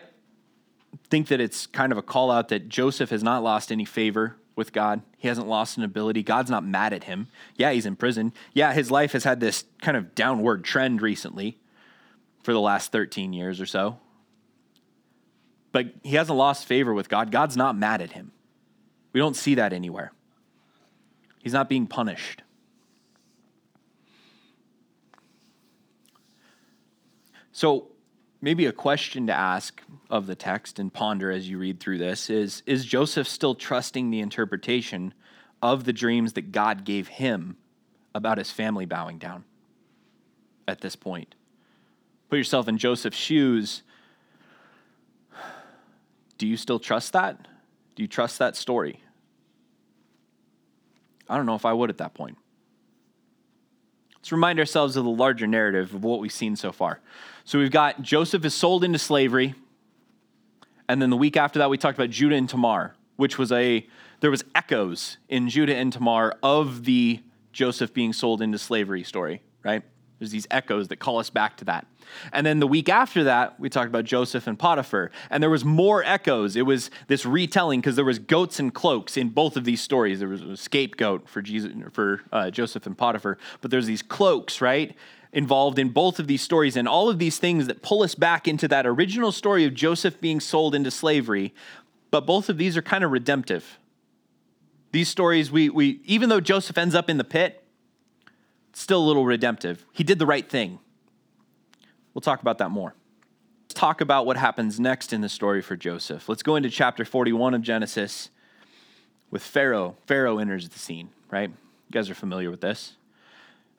think 1.09 1.27
that 1.29 1.39
it's 1.39 1.65
kind 1.65 1.91
of 1.91 1.97
a 1.97 2.01
call 2.01 2.29
out 2.31 2.49
that 2.49 2.67
Joseph 2.67 3.09
has 3.11 3.23
not 3.23 3.41
lost 3.41 3.71
any 3.71 3.85
favor 3.85 4.35
with 4.57 4.73
God. 4.73 5.01
He 5.17 5.29
hasn't 5.29 5.47
lost 5.47 5.77
an 5.77 5.83
ability. 5.83 6.21
God's 6.21 6.51
not 6.51 6.65
mad 6.65 6.91
at 6.91 7.05
him. 7.05 7.29
Yeah, 7.55 7.71
he's 7.71 7.85
in 7.85 7.95
prison. 7.95 8.33
Yeah, 8.53 8.73
his 8.73 8.91
life 8.91 9.13
has 9.13 9.23
had 9.23 9.39
this 9.39 9.63
kind 9.81 9.95
of 9.95 10.13
downward 10.13 10.65
trend 10.65 11.01
recently 11.01 11.57
for 12.43 12.51
the 12.51 12.59
last 12.59 12.91
13 12.91 13.31
years 13.31 13.61
or 13.61 13.65
so 13.65 13.99
but 15.71 15.87
he 16.03 16.15
hasn't 16.15 16.37
lost 16.37 16.65
favor 16.65 16.93
with 16.93 17.09
God. 17.09 17.31
God's 17.31 17.57
not 17.57 17.77
mad 17.77 18.01
at 18.01 18.11
him. 18.11 18.31
We 19.13 19.19
don't 19.19 19.35
see 19.35 19.55
that 19.55 19.73
anywhere. 19.73 20.11
He's 21.41 21.53
not 21.53 21.69
being 21.69 21.87
punished. 21.87 22.43
So, 27.51 27.89
maybe 28.41 28.65
a 28.65 28.71
question 28.71 29.27
to 29.27 29.33
ask 29.33 29.81
of 30.09 30.27
the 30.27 30.35
text 30.35 30.79
and 30.79 30.93
ponder 30.93 31.31
as 31.31 31.49
you 31.49 31.57
read 31.57 31.79
through 31.79 31.97
this 31.97 32.29
is 32.29 32.63
Is 32.65 32.85
Joseph 32.85 33.27
still 33.27 33.55
trusting 33.55 34.11
the 34.11 34.19
interpretation 34.19 35.13
of 35.61 35.83
the 35.83 35.93
dreams 35.93 36.33
that 36.33 36.51
God 36.51 36.85
gave 36.85 37.07
him 37.07 37.57
about 38.15 38.37
his 38.37 38.51
family 38.51 38.85
bowing 38.85 39.17
down 39.17 39.43
at 40.67 40.81
this 40.81 40.95
point? 40.95 41.35
Put 42.29 42.37
yourself 42.37 42.67
in 42.67 42.77
Joseph's 42.77 43.17
shoes 43.17 43.83
do 46.39 46.47
you 46.47 46.57
still 46.57 46.79
trust 46.79 47.13
that? 47.13 47.47
Do 47.95 48.01
you 48.01 48.07
trust 48.07 48.39
that 48.39 48.55
story? 48.55 49.03
I 51.29 51.37
don't 51.37 51.45
know 51.45 51.55
if 51.55 51.65
I 51.65 51.73
would 51.73 51.91
at 51.91 51.99
that 51.99 52.15
point. 52.15 52.37
Let's 54.15 54.31
remind 54.31 54.57
ourselves 54.57 54.95
of 54.95 55.03
the 55.03 55.11
larger 55.11 55.45
narrative 55.45 55.93
of 55.93 56.03
what 56.03 56.19
we've 56.19 56.31
seen 56.31 56.55
so 56.55 56.71
far. 56.71 57.01
So 57.43 57.59
we've 57.59 57.71
got 57.71 58.01
Joseph 58.01 58.43
is 58.45 58.55
sold 58.55 58.83
into 58.83 58.97
slavery. 58.97 59.53
And 60.87 61.01
then 61.01 61.09
the 61.09 61.17
week 61.17 61.37
after 61.37 61.59
that, 61.59 61.69
we 61.69 61.77
talked 61.77 61.97
about 61.97 62.09
Judah 62.09 62.35
and 62.35 62.49
Tamar, 62.49 62.95
which 63.17 63.37
was 63.37 63.51
a, 63.51 63.85
there 64.21 64.31
was 64.31 64.43
echoes 64.55 65.17
in 65.27 65.49
Judah 65.49 65.75
and 65.75 65.93
Tamar 65.93 66.33
of 66.41 66.85
the 66.85 67.21
Joseph 67.51 67.93
being 67.93 68.13
sold 68.13 68.41
into 68.41 68.57
slavery 68.57 69.03
story, 69.03 69.41
right? 69.63 69.83
There's 70.19 70.31
these 70.31 70.47
echoes 70.51 70.89
that 70.89 70.97
call 70.97 71.17
us 71.17 71.29
back 71.29 71.55
to 71.57 71.65
that. 71.65 71.87
And 72.33 72.45
then 72.45 72.59
the 72.59 72.67
week 72.67 72.89
after 72.89 73.23
that, 73.23 73.57
we 73.59 73.69
talked 73.69 73.87
about 73.87 74.03
Joseph 74.03 74.47
and 74.47 74.59
Potiphar, 74.59 75.11
and 75.29 75.41
there 75.41 75.49
was 75.49 75.63
more 75.63 76.03
echoes. 76.03 76.55
It 76.57 76.65
was 76.65 76.91
this 77.07 77.25
retelling 77.25 77.79
because 77.79 77.95
there 77.95 78.05
was 78.05 78.19
goats 78.19 78.59
and 78.59 78.73
cloaks 78.73 79.15
in 79.15 79.29
both 79.29 79.55
of 79.55 79.63
these 79.63 79.79
stories. 79.79 80.19
There 80.19 80.27
was 80.27 80.41
a 80.41 80.57
scapegoat 80.57 81.29
for 81.29 81.41
Jesus, 81.41 81.71
for 81.93 82.21
uh, 82.33 82.51
Joseph 82.51 82.85
and 82.85 82.97
Potiphar, 82.97 83.37
but 83.61 83.71
there's 83.71 83.85
these 83.85 84.01
cloaks, 84.01 84.59
right? 84.59 84.93
Involved 85.31 85.79
in 85.79 85.89
both 85.89 86.19
of 86.19 86.27
these 86.27 86.41
stories, 86.41 86.75
and 86.75 86.87
all 86.87 87.09
of 87.09 87.17
these 87.17 87.37
things 87.37 87.67
that 87.67 87.81
pull 87.81 88.03
us 88.03 88.15
back 88.15 88.47
into 88.47 88.67
that 88.67 88.85
original 88.85 89.31
story 89.31 89.63
of 89.63 89.73
Joseph 89.73 90.19
being 90.19 90.41
sold 90.41 90.75
into 90.75 90.91
slavery. 90.91 91.53
But 92.11 92.25
both 92.25 92.49
of 92.49 92.57
these 92.57 92.75
are 92.75 92.81
kind 92.81 93.03
of 93.03 93.11
redemptive. 93.11 93.79
These 94.91 95.07
stories, 95.07 95.51
we, 95.51 95.69
we 95.69 96.01
even 96.05 96.29
though 96.29 96.41
Joseph 96.41 96.77
ends 96.77 96.95
up 96.95 97.09
in 97.09 97.17
the 97.17 97.23
pit, 97.23 97.63
still 98.73 99.03
a 99.03 99.05
little 99.05 99.25
redemptive. 99.25 99.85
He 99.91 100.03
did 100.03 100.19
the 100.19 100.25
right 100.25 100.47
thing. 100.47 100.79
We'll 102.13 102.21
talk 102.21 102.41
about 102.41 102.57
that 102.59 102.69
more. 102.69 102.95
Let's 103.65 103.73
talk 103.75 104.01
about 104.01 104.25
what 104.25 104.37
happens 104.37 104.79
next 104.79 105.13
in 105.13 105.21
the 105.21 105.29
story 105.29 105.61
for 105.61 105.75
Joseph. 105.75 106.27
Let's 106.27 106.43
go 106.43 106.55
into 106.55 106.69
chapter 106.69 107.05
41 107.05 107.53
of 107.53 107.61
Genesis 107.61 108.29
with 109.31 109.43
Pharaoh. 109.43 109.95
Pharaoh 110.07 110.39
enters 110.39 110.67
the 110.69 110.79
scene, 110.79 111.09
right? 111.29 111.49
You 111.49 111.91
guys 111.91 112.09
are 112.09 112.15
familiar 112.15 112.49
with 112.51 112.61
this. 112.61 112.95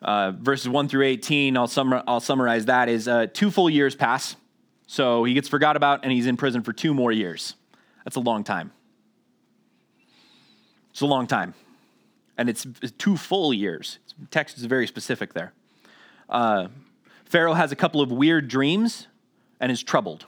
Uh, 0.00 0.32
verses 0.32 0.68
1 0.68 0.88
through 0.88 1.04
18, 1.04 1.56
I'll, 1.56 1.66
summar, 1.66 2.02
I'll 2.06 2.20
summarize 2.20 2.66
that 2.66 2.88
is 2.88 3.06
uh, 3.06 3.26
two 3.32 3.50
full 3.50 3.68
years 3.68 3.94
pass. 3.94 4.36
So 4.86 5.24
he 5.24 5.34
gets 5.34 5.48
forgot 5.48 5.76
about 5.76 6.04
and 6.04 6.12
he's 6.12 6.26
in 6.26 6.36
prison 6.36 6.62
for 6.62 6.72
two 6.72 6.94
more 6.94 7.12
years. 7.12 7.54
That's 8.04 8.16
a 8.16 8.20
long 8.20 8.44
time. 8.44 8.72
It's 10.90 11.02
a 11.02 11.06
long 11.06 11.26
time 11.26 11.54
and 12.40 12.48
it's 12.48 12.66
two 12.96 13.18
full 13.18 13.52
years. 13.52 13.98
Text 14.30 14.58
is 14.58 14.64
very 14.64 14.86
specific 14.86 15.34
there. 15.34 15.52
Uh, 16.28 16.68
Pharaoh 17.24 17.54
has 17.54 17.72
a 17.72 17.76
couple 17.76 18.00
of 18.00 18.10
weird 18.10 18.48
dreams 18.48 19.06
and 19.60 19.70
is 19.70 19.82
troubled. 19.82 20.26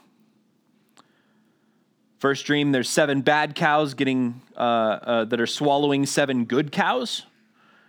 First 2.17 2.45
dream, 2.45 2.71
there's 2.71 2.89
seven 2.89 3.21
bad 3.21 3.53
cows 3.55 3.93
getting 3.93 4.41
uh, 4.55 4.59
uh, 4.59 5.25
that 5.25 5.41
are 5.41 5.47
swallowing 5.47 6.05
seven 6.05 6.45
good 6.45 6.71
cows. 6.71 7.25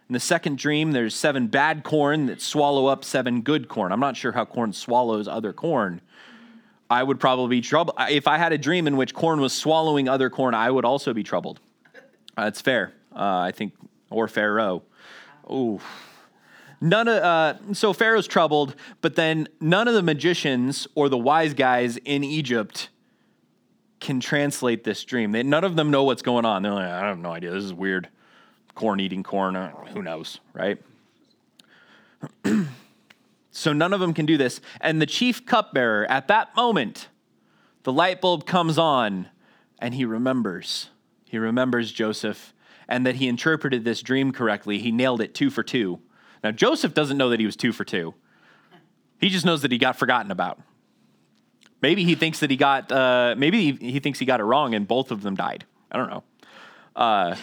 In 0.09 0.13
the 0.13 0.21
second 0.21 0.59
dream, 0.59 0.93
there's 0.93 1.15
seven 1.15 1.47
bad 1.47 1.85
corn 1.85 2.27
that 2.27 2.43
swallow 2.43 2.87
up 2.87 3.05
seven 3.05 3.43
good 3.43 3.69
corn. 3.69 3.93
I'm 3.93 4.01
not 4.01 4.17
sure 4.17 4.33
how 4.33 4.45
corn 4.45 4.73
swallows 4.73 5.29
other 5.29 5.53
corn. 5.53 6.01
I 6.91 7.03
would 7.03 7.21
probably 7.21 7.57
be 7.57 7.61
troubled. 7.61 7.97
If 8.11 8.27
I 8.27 8.37
had 8.37 8.53
a 8.53 8.59
dream 8.59 8.87
in 8.87 8.97
which 8.97 9.15
corn 9.15 9.41
was 9.41 9.53
swallowing 9.53 10.09
other 10.09 10.29
corn, 10.31 10.55
I 10.55 10.71
would 10.71 10.85
also 10.85 11.15
be 11.15 11.23
troubled. 11.23 11.61
That's 12.37 12.61
fair. 12.61 12.93
Uh, 13.15 13.39
I 13.39 13.53
think 13.53 13.73
or 14.11 14.29
Pharaoh. 14.29 14.83
Ooh. 15.51 15.81
None 16.81 17.09
of, 17.09 17.23
uh, 17.23 17.75
so 17.75 17.93
Pharaoh's 17.93 18.27
troubled, 18.27 18.75
but 19.01 19.15
then 19.15 19.49
none 19.61 19.89
of 19.89 19.95
the 19.95 20.03
magicians 20.03 20.87
or 20.95 21.09
the 21.09 21.17
wise 21.17 21.55
guys 21.55 21.97
in 21.99 22.25
Egypt 22.25 22.91
can 24.01 24.21
translate 24.21 24.85
this 24.85 25.03
dream. 25.05 25.33
They, 25.33 25.43
none 25.43 25.65
of 25.65 25.77
them 25.77 25.91
know 25.91 26.03
what's 26.05 26.23
going 26.23 26.45
on. 26.45 26.63
They're 26.63 26.73
like, 26.73 26.85
I 26.85 27.09
have 27.09 27.19
no 27.19 27.33
idea. 27.33 27.53
This 27.53 27.65
is 27.65 27.73
weird. 27.73 28.09
Corn 28.75 29.01
eating 29.01 29.23
corn. 29.23 29.57
Uh, 29.57 29.71
who 29.93 30.03
knows, 30.03 30.41
right? 30.53 30.79
So 33.57 33.73
none 33.73 33.93
of 33.93 34.01
them 34.01 34.13
can 34.13 34.27
do 34.27 34.37
this. 34.37 34.61
And 34.81 35.01
the 35.01 35.07
chief 35.07 35.47
cupbearer, 35.47 36.11
at 36.11 36.27
that 36.27 36.55
moment, 36.57 37.09
the 37.85 37.93
light 37.93 38.21
bulb 38.21 38.47
comes 38.47 38.79
on 38.79 39.29
and 39.79 39.95
he 39.95 40.05
remembers. 40.05 40.91
He 41.25 41.39
remembers 41.39 41.93
Joseph 41.93 42.53
and 42.88 43.07
that 43.07 43.17
he 43.17 43.29
interpreted 43.29 43.85
this 43.85 44.03
dream 44.03 44.33
correctly. 44.33 44.79
He 44.79 44.93
nailed 44.93 45.21
it 45.21 45.35
two 45.35 45.50
for 45.50 45.62
two. 45.62 46.00
Now, 46.43 46.50
Joseph 46.50 46.95
doesn't 46.95 47.17
know 47.17 47.31
that 47.31 47.41
he 47.41 47.47
was 47.47 47.57
two 47.57 47.73
for 47.73 47.85
two, 47.85 48.14
he 49.19 49.29
just 49.31 49.47
knows 49.47 49.62
that 49.62 49.73
he 49.73 49.79
got 49.79 49.97
forgotten 49.97 50.31
about. 50.31 50.61
Maybe 51.81 52.05
he 52.05 52.14
thinks 52.14 52.41
that 52.41 52.50
he 52.50 52.57
got, 52.57 52.91
uh, 52.91 53.35
maybe 53.37 53.73
he, 53.73 54.00
thinks 54.00 54.19
he 54.19 54.25
got 54.25 54.41
it 54.41 54.45
wrong 54.45 54.75
and 54.75 54.88
both 54.88 55.11
of 55.11 55.21
them 55.21 55.35
died. 55.35 55.67
I 55.93 55.99
don't 55.99 56.09
know. 56.09 56.25
Uh, 56.97 57.37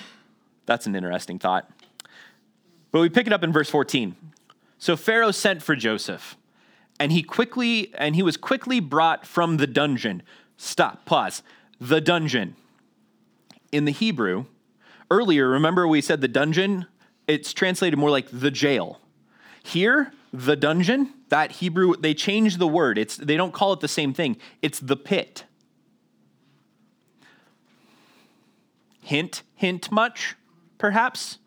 that's 0.66 0.88
an 0.88 0.96
interesting 0.96 1.38
thought. 1.38 1.70
But 2.92 3.02
we 3.02 3.10
pick 3.10 3.28
it 3.28 3.34
up 3.34 3.44
in 3.44 3.52
verse 3.52 3.70
14. 3.70 4.16
So 4.80 4.98
Pharaoh 4.98 5.30
sent 5.30 5.62
for 5.62 5.76
Joseph, 5.76 6.38
and 7.00 7.12
he 7.12 7.22
quickly 7.22 7.94
and 7.96 8.16
he 8.16 8.24
was 8.24 8.36
quickly 8.36 8.80
brought 8.80 9.28
from 9.28 9.58
the 9.58 9.68
dungeon. 9.68 10.24
Stop, 10.58 11.06
pause. 11.06 11.44
The 11.80 12.02
dungeon. 12.02 12.56
In 13.72 13.86
the 13.86 13.92
Hebrew, 13.92 14.46
earlier, 15.12 15.50
remember 15.50 15.88
we 15.88 16.02
said 16.02 16.22
the 16.22 16.28
dungeon? 16.28 16.88
It's 17.28 17.54
translated 17.54 18.00
more 18.00 18.10
like 18.10 18.28
the 18.32 18.50
jail. 18.50 19.00
Here, 19.62 20.12
the 20.34 20.56
dungeon, 20.56 21.14
that 21.30 21.52
Hebrew, 21.54 21.96
they 22.00 22.14
changed 22.14 22.58
the 22.58 22.68
word. 22.68 22.98
It's 22.98 23.18
they 23.18 23.38
don't 23.38 23.54
call 23.54 23.74
it 23.74 23.82
the 23.82 23.88
same 23.88 24.14
thing. 24.14 24.38
It's 24.62 24.80
the 24.80 24.96
pit. 24.96 25.44
Hint, 29.02 29.44
hint 29.56 29.92
much, 29.92 30.36
perhaps? 30.78 31.38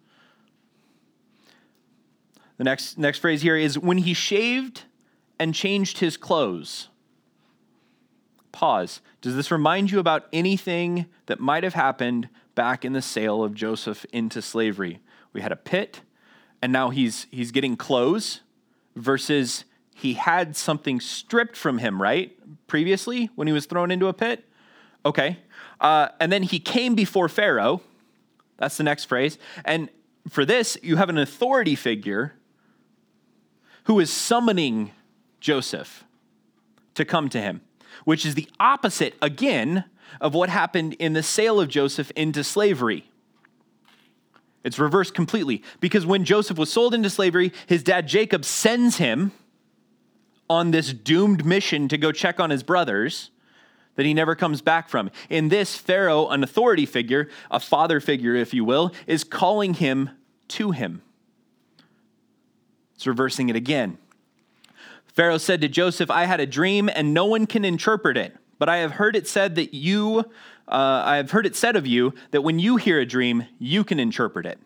The 2.59 2.65
next, 2.65 2.99
next 2.99 3.19
phrase 3.19 3.43
here 3.43 3.57
is 3.57 3.79
when 3.79 3.99
he 3.99 4.15
shaved 4.15 4.83
and 5.39 5.55
changed 5.55 5.99
his 5.99 6.17
clothes. 6.17 6.89
Pause. 8.53 9.01
Does 9.21 9.35
this 9.35 9.51
remind 9.51 9.91
you 9.91 9.99
about 9.99 10.27
anything 10.33 11.07
that 11.27 11.41
might 11.41 11.65
have 11.65 11.75
happened 11.75 12.29
back 12.55 12.85
in 12.85 12.93
the 12.93 13.03
sale 13.03 13.43
of 13.43 13.55
Joseph 13.55 14.05
into 14.13 14.41
slavery? 14.43 15.01
We 15.33 15.41
had 15.41 15.53
a 15.53 15.57
pit, 15.57 16.01
and 16.63 16.73
now 16.73 16.91
he's, 16.91 17.27
he's 17.31 17.51
getting 17.51 17.77
clothes 17.77 18.41
versus 18.97 19.65
he 19.95 20.15
had 20.15 20.57
something 20.57 21.01
stripped 21.01 21.57
from 21.57 21.79
him, 21.79 22.01
right? 22.01 22.37
Previously, 22.67 23.31
when 23.35 23.47
he 23.47 23.53
was 23.53 23.67
thrown 23.67 23.91
into 23.91 24.07
a 24.09 24.13
pit? 24.13 24.45
Okay. 25.07 25.39
Uh, 25.81 26.09
and 26.21 26.33
then 26.33 26.43
he 26.43 26.59
came 26.59 26.95
before 26.95 27.29
Pharaoh. 27.29 27.81
That's 28.57 28.77
the 28.77 28.85
next 28.85 29.05
phrase. 29.05 29.39
And 29.65 29.89
for 30.29 30.45
this, 30.45 30.77
you 30.83 30.97
have 30.97 31.09
an 31.09 31.19
authority 31.19 31.75
figure 31.75 32.35
who 33.85 34.01
is 34.01 34.11
summoning 34.11 34.93
Joseph 35.41 36.05
to 36.95 37.05
come 37.05 37.29
to 37.29 37.41
him, 37.41 37.61
which 38.05 38.27
is 38.27 38.35
the 38.35 38.49
opposite, 38.59 39.15
again, 39.23 39.85
of 40.21 40.35
what 40.35 40.49
happened 40.49 40.95
in 40.95 41.13
the 41.13 41.23
sale 41.23 41.61
of 41.61 41.69
Joseph 41.69 42.11
into 42.13 42.45
slavery. 42.45 43.05
It's 44.65 44.79
reversed 44.79 45.15
completely 45.15 45.63
because 45.81 46.07
when 46.07 46.25
Joseph 46.25 46.57
was 46.57 46.73
sold 46.73 46.95
into 46.95 47.11
slavery, 47.11 47.53
his 47.67 47.83
dad 47.83 48.09
Jacob 48.09 48.45
sends 48.45 48.97
him 48.97 49.33
on 50.49 50.71
this 50.71 50.93
doomed 50.93 51.45
mission 51.45 51.89
to 51.89 51.99
go 51.99 52.13
check 52.13 52.41
on 52.41 52.51
his 52.51 52.63
brothers 52.63 53.31
that 53.97 54.07
he 54.07 54.15
never 54.15 54.35
comes 54.35 54.61
back 54.61 54.89
from. 54.89 55.11
In 55.29 55.49
this, 55.49 55.77
Pharaoh, 55.77 56.29
an 56.29 56.43
authority 56.43 56.87
figure, 56.87 57.29
a 57.51 57.61
father 57.61 58.01
figure, 58.01 58.35
if 58.35 58.53
you 58.53 58.65
will, 58.65 58.93
is 59.07 59.23
calling 59.23 59.75
him 59.75 60.11
to 60.49 60.73
him. 60.73 61.03
It's 62.95 63.07
reversing 63.07 63.49
it 63.49 63.57
again. 63.57 63.99
Pharaoh 65.15 65.39
said 65.39 65.61
to 65.61 65.69
Joseph, 65.69 66.11
I 66.11 66.25
had 66.25 66.41
a 66.41 66.47
dream 66.47 66.91
and 66.93 67.15
no 67.15 67.25
one 67.25 67.47
can 67.47 67.65
interpret 67.65 68.17
it, 68.17 68.37
but 68.59 68.69
I 68.69 68.79
have 68.79 68.93
heard 68.93 69.15
it 69.15 69.29
said 69.29 69.55
that 69.55 69.73
you, 69.73 70.21
uh, 70.69 71.03
I 71.05 71.17
have 71.17 71.31
heard 71.31 71.47
it 71.47 71.55
said 71.55 71.77
of 71.77 71.87
you 71.87 72.15
that 72.33 72.43
when 72.43 72.59
you 72.59 72.77
hear 72.77 72.99
a 72.99 73.07
dream, 73.07 73.47
you 73.59 73.85
can 73.85 74.01
interpret 74.01 74.45
it. 74.45 74.59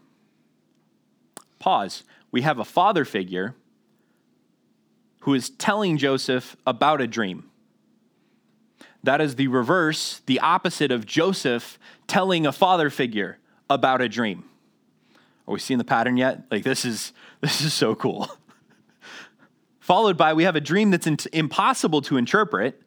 Pause. 1.59 2.05
We 2.31 2.43
have 2.43 2.59
a 2.59 2.65
father 2.65 3.05
figure 3.05 3.55
who 5.21 5.35
is 5.35 5.51
telling 5.51 5.99
Joseph 5.99 6.57
about 6.67 7.01
a 7.03 7.07
dream. 7.07 7.51
That 9.03 9.21
is 9.21 9.37
the 9.37 9.49
reverse, 9.49 10.23
the 10.27 10.41
opposite 10.41 10.91
of 10.91 11.05
Joseph 11.05 11.79
telling 12.07 12.47
a 12.47 12.53
father 12.53 12.89
figure 12.89 13.39
about 13.69 14.01
a 14.01 14.09
dream. 14.09 14.45
Are 15.47 15.53
we 15.53 15.61
seeing 15.61 15.79
the 15.79 15.85
pattern 15.85 16.17
yet? 16.17 16.45
Like 16.51 16.65
this 16.65 16.85
is 16.85 17.13
this 17.41 17.61
is 17.61 17.75
so 17.75 17.95
cool. 17.95 18.29
Followed 19.89 20.19
by 20.19 20.35
we 20.35 20.45
have 20.45 20.55
a 20.55 20.61
dream 20.61 20.91
that's 20.91 21.07
impossible 21.07 22.03
to 22.03 22.19
interpret. 22.19 22.79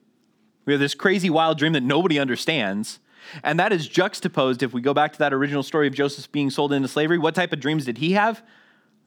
We 0.66 0.74
have 0.74 0.80
this 0.80 0.94
crazy 0.94 1.32
wild 1.32 1.58
dream 1.58 1.74
that 1.74 1.82
nobody 1.82 2.20
understands. 2.20 3.00
And 3.44 3.60
that 3.60 3.74
is 3.74 3.88
juxtaposed 3.88 4.62
if 4.62 4.72
we 4.72 4.82
go 4.82 4.94
back 4.94 5.12
to 5.14 5.18
that 5.18 5.34
original 5.34 5.64
story 5.64 5.88
of 5.88 5.96
Joseph 5.96 6.32
being 6.32 6.52
sold 6.52 6.72
into 6.72 6.88
slavery. 6.88 7.18
What 7.18 7.34
type 7.34 7.54
of 7.54 7.60
dreams 7.60 7.86
did 7.86 7.98
he 7.98 8.12
have? 8.12 8.44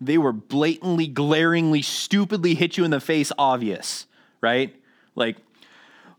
They 0.00 0.18
were 0.18 0.32
blatantly, 0.32 1.06
glaringly, 1.06 1.82
stupidly 1.82 2.56
hit 2.56 2.76
you 2.76 2.84
in 2.84 2.90
the 2.90 2.98
face 2.98 3.30
obvious, 3.38 4.08
right? 4.40 4.74
Like 5.14 5.36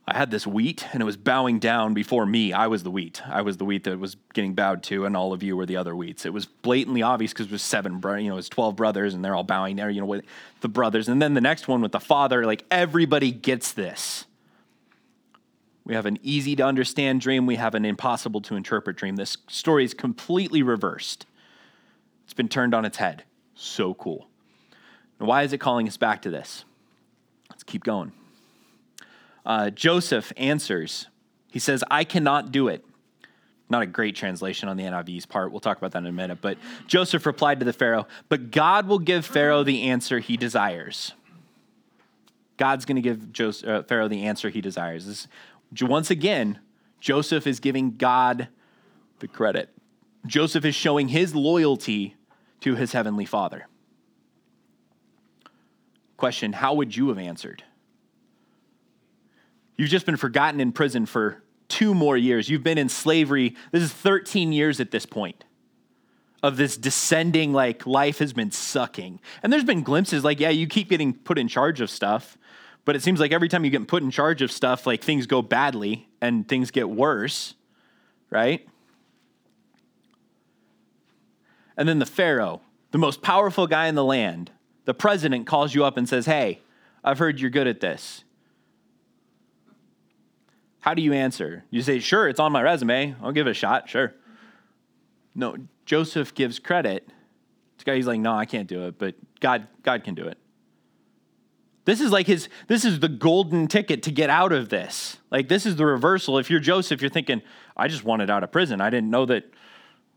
I 0.08 0.18
had 0.18 0.30
this 0.30 0.46
wheat 0.46 0.86
and 0.94 1.02
it 1.02 1.06
was 1.06 1.18
bowing 1.18 1.58
down 1.58 1.96
before 1.96 2.28
me. 2.28 2.54
I 2.54 2.68
was 2.68 2.84
the 2.84 2.92
wheat. 2.92 3.24
I 3.28 3.42
was 3.42 3.58
the 3.58 3.66
wheat 3.66 3.86
that 3.86 4.00
was 4.00 4.16
getting 4.34 4.54
bowed 4.54 4.84
to, 4.84 5.06
and 5.06 5.18
all 5.18 5.34
of 5.34 5.42
you 5.42 5.58
were 5.58 5.66
the 5.66 5.78
other 5.78 5.96
wheats. 5.96 6.28
It 6.28 6.34
was 6.34 6.46
blatantly 6.46 7.02
obvious 7.02 7.34
because 7.34 7.48
it 7.48 7.52
was 7.52 7.64
seven, 7.64 7.94
you 7.94 8.30
know, 8.30 8.34
it 8.34 8.36
was 8.36 8.50
12 8.50 8.76
brothers 8.76 9.16
and 9.16 9.26
they're 9.26 9.36
all 9.36 9.44
bowing 9.44 9.78
there, 9.78 9.90
you 9.90 10.02
know, 10.02 10.06
with 10.06 10.24
the 10.62 10.68
brothers. 10.68 11.10
And 11.10 11.20
then 11.22 11.34
the 11.34 11.42
next 11.42 11.68
one 11.68 11.82
with 11.82 11.92
the 11.92 12.00
father, 12.00 12.46
like 12.46 12.66
everybody 12.70 13.32
gets 13.32 13.72
this. 13.72 14.26
We 15.86 15.96
have 15.96 16.06
an 16.06 16.20
easy 16.22 16.56
to 16.56 16.64
understand 16.64 17.22
dream, 17.22 17.48
we 17.48 17.56
have 17.56 17.74
an 17.74 17.86
impossible 17.86 18.42
to 18.42 18.56
interpret 18.56 18.98
dream. 18.98 19.16
This 19.16 19.38
story 19.48 19.86
is 19.86 19.96
completely 19.96 20.62
reversed, 20.62 21.26
it's 22.26 22.34
been 22.34 22.50
turned 22.50 22.76
on 22.76 22.86
its 22.86 22.98
head. 22.98 23.24
So 23.56 23.96
cool. 23.96 24.28
Now, 25.20 25.28
why 25.28 25.44
is 25.44 25.54
it 25.54 25.60
calling 25.60 25.88
us 25.88 25.98
back 25.98 26.22
to 26.24 26.30
this? 26.30 26.66
Let's 27.50 27.64
keep 27.64 27.84
going 27.84 28.12
uh, 29.46 29.70
Joseph 29.70 30.34
answers. 30.38 31.08
He 31.52 31.60
says, 31.60 31.84
I 31.90 32.04
cannot 32.04 32.52
do 32.52 32.68
it. 32.68 32.86
Not 33.70 33.82
a 33.82 33.88
great 33.88 34.16
translation 34.16 34.70
on 34.70 34.78
the 34.78 34.84
NIV's 34.84 35.26
part. 35.26 35.52
We'll 35.52 35.60
talk 35.60 35.78
about 35.78 35.92
that 35.92 36.00
in 36.00 36.06
a 36.06 36.12
minute. 36.12 36.40
But 36.42 36.58
Joseph 36.88 37.26
replied 37.26 37.60
to 37.60 37.66
the 37.66 37.74
Pharaoh, 37.74 38.08
But 38.30 38.52
God 38.52 38.88
will 38.88 39.00
give 39.00 39.26
Pharaoh 39.26 39.64
the 39.64 39.84
answer 39.84 40.20
he 40.20 40.38
desires. 40.38 41.14
God's 42.58 42.86
going 42.86 42.96
to 42.96 43.02
give 43.02 43.34
Joseph, 43.34 43.68
uh, 43.68 43.84
Pharaoh 43.84 44.08
the 44.08 44.26
answer 44.26 44.50
he 44.50 44.62
desires. 44.62 45.08
This, 45.08 45.28
once 45.82 46.10
again, 46.10 46.60
Joseph 47.00 47.48
is 47.48 47.60
giving 47.60 47.98
God 47.98 48.48
the 49.20 49.28
credit. 49.28 49.70
Joseph 50.26 50.66
is 50.66 50.76
showing 50.76 51.10
his 51.10 51.36
loyalty 51.36 52.16
to 52.62 52.76
his 52.76 52.94
heavenly 52.94 53.26
father. 53.26 53.68
Question 56.18 56.54
How 56.54 56.74
would 56.74 56.96
you 56.96 57.10
have 57.10 57.18
answered? 57.18 57.64
You've 59.78 59.90
just 59.90 60.06
been 60.06 60.18
forgotten 60.18 60.60
in 60.60 60.72
prison 60.72 61.06
for 61.06 61.44
two 61.68 61.94
more 61.94 62.18
years. 62.18 62.50
You've 62.50 62.64
been 62.64 62.78
in 62.78 62.90
slavery. 62.90 63.56
This 63.72 63.84
is 63.84 63.92
13 63.92 64.52
years 64.52 64.80
at 64.80 64.92
this 64.92 65.06
point 65.06 65.44
of 66.46 66.58
this 66.58 66.78
descending, 66.78 67.54
like, 67.54 67.88
life 67.88 68.20
has 68.20 68.32
been 68.32 68.52
sucking. 68.52 69.20
And 69.42 69.52
there's 69.52 69.64
been 69.64 69.82
glimpses, 69.82 70.24
like, 70.24 70.40
yeah, 70.40 70.50
you 70.50 70.68
keep 70.68 70.90
getting 70.90 71.12
put 71.12 71.40
in 71.40 71.48
charge 71.48 71.82
of 71.82 71.90
stuff, 71.90 72.38
but 72.86 72.96
it 72.96 73.02
seems 73.02 73.20
like 73.20 73.32
every 73.32 73.50
time 73.50 73.66
you 73.66 73.72
get 73.72 73.88
put 73.88 74.04
in 74.04 74.12
charge 74.12 74.44
of 74.44 74.52
stuff, 74.52 74.86
like, 74.86 75.04
things 75.04 75.26
go 75.26 75.42
badly 75.42 76.08
and 76.22 76.48
things 76.48 76.70
get 76.70 76.88
worse, 76.88 77.56
right? 78.30 78.68
And 81.76 81.90
then 81.90 81.98
the 81.98 82.06
Pharaoh, 82.06 82.62
the 82.92 83.00
most 83.00 83.24
powerful 83.24 83.66
guy 83.66 83.88
in 83.88 83.96
the 83.96 84.04
land, 84.04 84.52
the 84.86 84.94
president 84.94 85.48
calls 85.48 85.74
you 85.74 85.84
up 85.84 85.98
and 85.98 86.08
says, 86.08 86.28
Hey, 86.28 86.60
I've 87.04 87.18
heard 87.18 87.40
you're 87.40 87.50
good 87.50 87.68
at 87.68 87.82
this. 87.82 88.24
How 90.86 90.94
do 90.94 91.02
you 91.02 91.14
answer? 91.14 91.64
You 91.72 91.82
say, 91.82 91.98
sure, 91.98 92.30
it's 92.30 92.40
on 92.40 92.52
my 92.52 92.62
resume. 92.62 93.16
I'll 93.20 93.32
give 93.32 93.48
it 93.48 93.50
a 93.50 93.54
shot, 93.56 93.90
sure. 93.90 94.14
No, 95.34 95.58
Joseph 95.88 96.36
gives 96.36 96.60
credit. 96.60 97.10
This 97.76 97.84
guy, 97.84 97.96
he's 97.96 98.06
like, 98.06 98.20
no, 98.20 98.36
I 98.36 98.46
can't 98.46 98.68
do 98.68 98.86
it, 98.86 99.00
but 99.00 99.16
God, 99.40 99.68
God 99.82 100.04
can 100.04 100.14
do 100.14 100.28
it. 100.28 100.38
This 101.86 102.02
is 102.02 102.12
like 102.12 102.28
his, 102.28 102.50
this 102.68 102.86
is 102.86 103.00
the 103.00 103.08
golden 103.08 103.68
ticket 103.68 104.04
to 104.04 104.12
get 104.12 104.30
out 104.30 104.52
of 104.52 104.70
this. 104.70 105.18
Like, 105.32 105.48
this 105.48 105.66
is 105.66 105.76
the 105.76 105.88
reversal. 105.88 106.38
If 106.38 106.52
you're 106.52 106.60
Joseph, 106.60 107.02
you're 107.02 107.10
thinking, 107.10 107.42
I 107.76 107.88
just 107.88 108.04
wanted 108.04 108.30
out 108.30 108.44
of 108.44 108.52
prison. 108.52 108.80
I 108.80 108.92
didn't 108.92 109.10
know 109.10 109.26
that, 109.26 109.52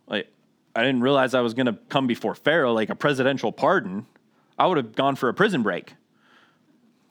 like, 0.06 0.30
I 0.76 0.82
didn't 0.82 1.00
realize 1.00 1.32
I 1.32 1.40
was 1.40 1.54
going 1.54 1.64
to 1.64 1.78
come 1.88 2.06
before 2.06 2.34
Pharaoh, 2.34 2.74
like 2.74 2.90
a 2.90 2.94
presidential 2.94 3.52
pardon. 3.52 4.04
I 4.58 4.66
would 4.66 4.76
have 4.76 4.94
gone 4.94 5.16
for 5.16 5.30
a 5.30 5.34
prison 5.34 5.62
break 5.62 5.94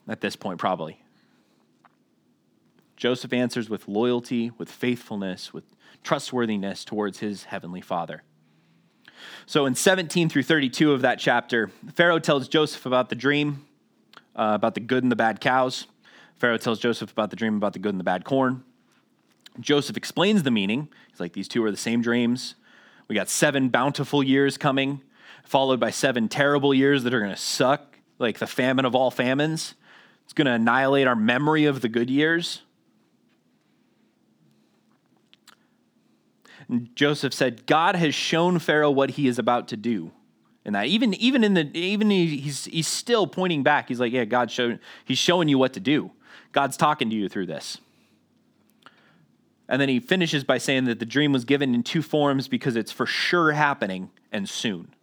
at 0.06 0.20
this 0.20 0.36
point, 0.36 0.60
probably. 0.60 1.02
Joseph 2.98 3.32
answers 3.32 3.70
with 3.70 3.86
loyalty, 3.86 4.50
with 4.58 4.70
faithfulness, 4.70 5.54
with 5.54 5.64
trustworthiness 6.02 6.84
towards 6.84 7.20
his 7.20 7.44
heavenly 7.44 7.80
father. 7.80 8.24
So 9.46 9.66
in 9.66 9.76
17 9.76 10.28
through 10.28 10.42
32 10.42 10.92
of 10.92 11.00
that 11.02 11.18
chapter, 11.18 11.70
Pharaoh 11.94 12.18
tells 12.18 12.48
Joseph 12.48 12.84
about 12.84 13.08
the 13.08 13.14
dream. 13.14 13.64
uh, 14.36 14.52
about 14.54 14.74
the 14.74 14.80
good 14.80 15.02
and 15.02 15.10
the 15.10 15.16
bad 15.16 15.40
cows. 15.40 15.86
Pharaoh 16.36 16.58
tells 16.58 16.78
Joseph 16.78 17.10
about 17.10 17.30
the 17.30 17.36
dream 17.36 17.56
about 17.56 17.72
the 17.72 17.80
good 17.80 17.92
and 17.92 17.98
the 17.98 18.04
bad 18.04 18.24
corn. 18.24 18.62
Joseph 19.58 19.96
explains 19.96 20.44
the 20.44 20.52
meaning. 20.52 20.88
He's 21.10 21.18
like, 21.18 21.32
these 21.32 21.48
two 21.48 21.64
are 21.64 21.70
the 21.72 21.76
same 21.76 22.02
dreams. 22.02 22.54
We 23.08 23.16
got 23.16 23.28
seven 23.28 23.68
bountiful 23.68 24.22
years 24.22 24.56
coming, 24.56 25.02
followed 25.44 25.80
by 25.80 25.90
seven 25.90 26.28
terrible 26.28 26.72
years 26.72 27.02
that 27.02 27.14
are 27.14 27.18
going 27.18 27.34
to 27.34 27.40
suck, 27.40 27.98
like 28.20 28.38
the 28.38 28.46
famine 28.46 28.84
of 28.84 28.94
all 28.94 29.10
famines. 29.10 29.74
It's 30.24 30.32
going 30.32 30.46
to 30.46 30.52
annihilate 30.52 31.08
our 31.08 31.16
memory 31.16 31.64
of 31.64 31.80
the 31.80 31.88
good 31.88 32.10
years. 32.10 32.62
And 36.68 36.94
Joseph 36.94 37.32
said, 37.32 37.66
God 37.66 37.96
has 37.96 38.14
shown 38.14 38.58
Pharaoh 38.58 38.90
what 38.90 39.10
he 39.10 39.26
is 39.26 39.38
about 39.38 39.68
to 39.68 39.76
do. 39.76 40.12
And 40.64 40.74
that 40.74 40.86
even 40.86 41.14
even 41.14 41.44
in 41.44 41.54
the 41.54 41.70
even 41.78 42.10
he's 42.10 42.66
he's 42.66 42.88
still 42.88 43.26
pointing 43.26 43.62
back. 43.62 43.88
He's 43.88 44.00
like, 44.00 44.12
yeah, 44.12 44.26
God 44.26 44.50
showed 44.50 44.80
he's 45.04 45.16
showing 45.16 45.48
you 45.48 45.56
what 45.56 45.72
to 45.74 45.80
do. 45.80 46.10
God's 46.52 46.76
talking 46.76 47.08
to 47.08 47.16
you 47.16 47.28
through 47.28 47.46
this. 47.46 47.78
And 49.68 49.80
then 49.80 49.88
he 49.88 50.00
finishes 50.00 50.44
by 50.44 50.58
saying 50.58 50.84
that 50.86 50.98
the 50.98 51.06
dream 51.06 51.32
was 51.32 51.44
given 51.44 51.74
in 51.74 51.82
two 51.82 52.02
forms 52.02 52.48
because 52.48 52.74
it's 52.74 52.92
for 52.92 53.06
sure 53.06 53.52
happening 53.52 54.10
and 54.32 54.48
soon. 54.48 54.94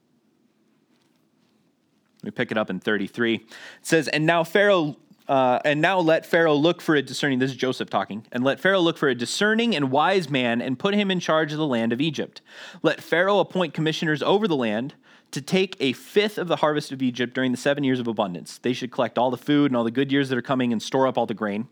We 2.23 2.31
pick 2.31 2.51
it 2.51 2.57
up 2.57 2.71
in 2.71 2.79
33. 2.79 3.35
It 3.35 3.43
says, 3.83 4.07
And 4.07 4.25
now 4.25 4.43
Pharaoh, 4.43 4.97
uh, 5.27 5.59
and 5.65 5.81
now 5.81 5.99
let 5.99 6.25
Pharaoh 6.25 6.55
look 6.55 6.81
for 6.81 6.95
a 6.95 7.01
discerning, 7.01 7.39
this 7.39 7.51
is 7.51 7.57
Joseph 7.57 7.89
talking, 7.89 8.25
and 8.31 8.43
let 8.43 8.59
Pharaoh 8.59 8.81
look 8.81 8.97
for 8.97 9.09
a 9.09 9.15
discerning 9.15 9.75
and 9.75 9.91
wise 9.91 10.29
man 10.29 10.61
and 10.61 10.77
put 10.77 10.93
him 10.93 11.09
in 11.09 11.19
charge 11.19 11.51
of 11.51 11.57
the 11.57 11.65
land 11.65 11.91
of 11.91 12.01
Egypt. 12.01 12.41
Let 12.83 13.01
Pharaoh 13.01 13.39
appoint 13.39 13.73
commissioners 13.73 14.21
over 14.21 14.47
the 14.47 14.55
land 14.55 14.93
to 15.31 15.41
take 15.41 15.75
a 15.79 15.93
fifth 15.93 16.37
of 16.37 16.47
the 16.47 16.57
harvest 16.57 16.91
of 16.91 17.01
Egypt 17.01 17.33
during 17.33 17.51
the 17.51 17.57
seven 17.57 17.83
years 17.83 17.99
of 17.99 18.07
abundance. 18.07 18.57
They 18.57 18.73
should 18.73 18.91
collect 18.91 19.17
all 19.17 19.31
the 19.31 19.37
food 19.37 19.71
and 19.71 19.75
all 19.75 19.83
the 19.83 19.91
good 19.91 20.11
years 20.11 20.29
that 20.29 20.37
are 20.37 20.43
coming 20.43 20.71
and 20.71 20.81
store 20.81 21.07
up 21.07 21.17
all 21.17 21.25
the 21.25 21.33
grain 21.33 21.67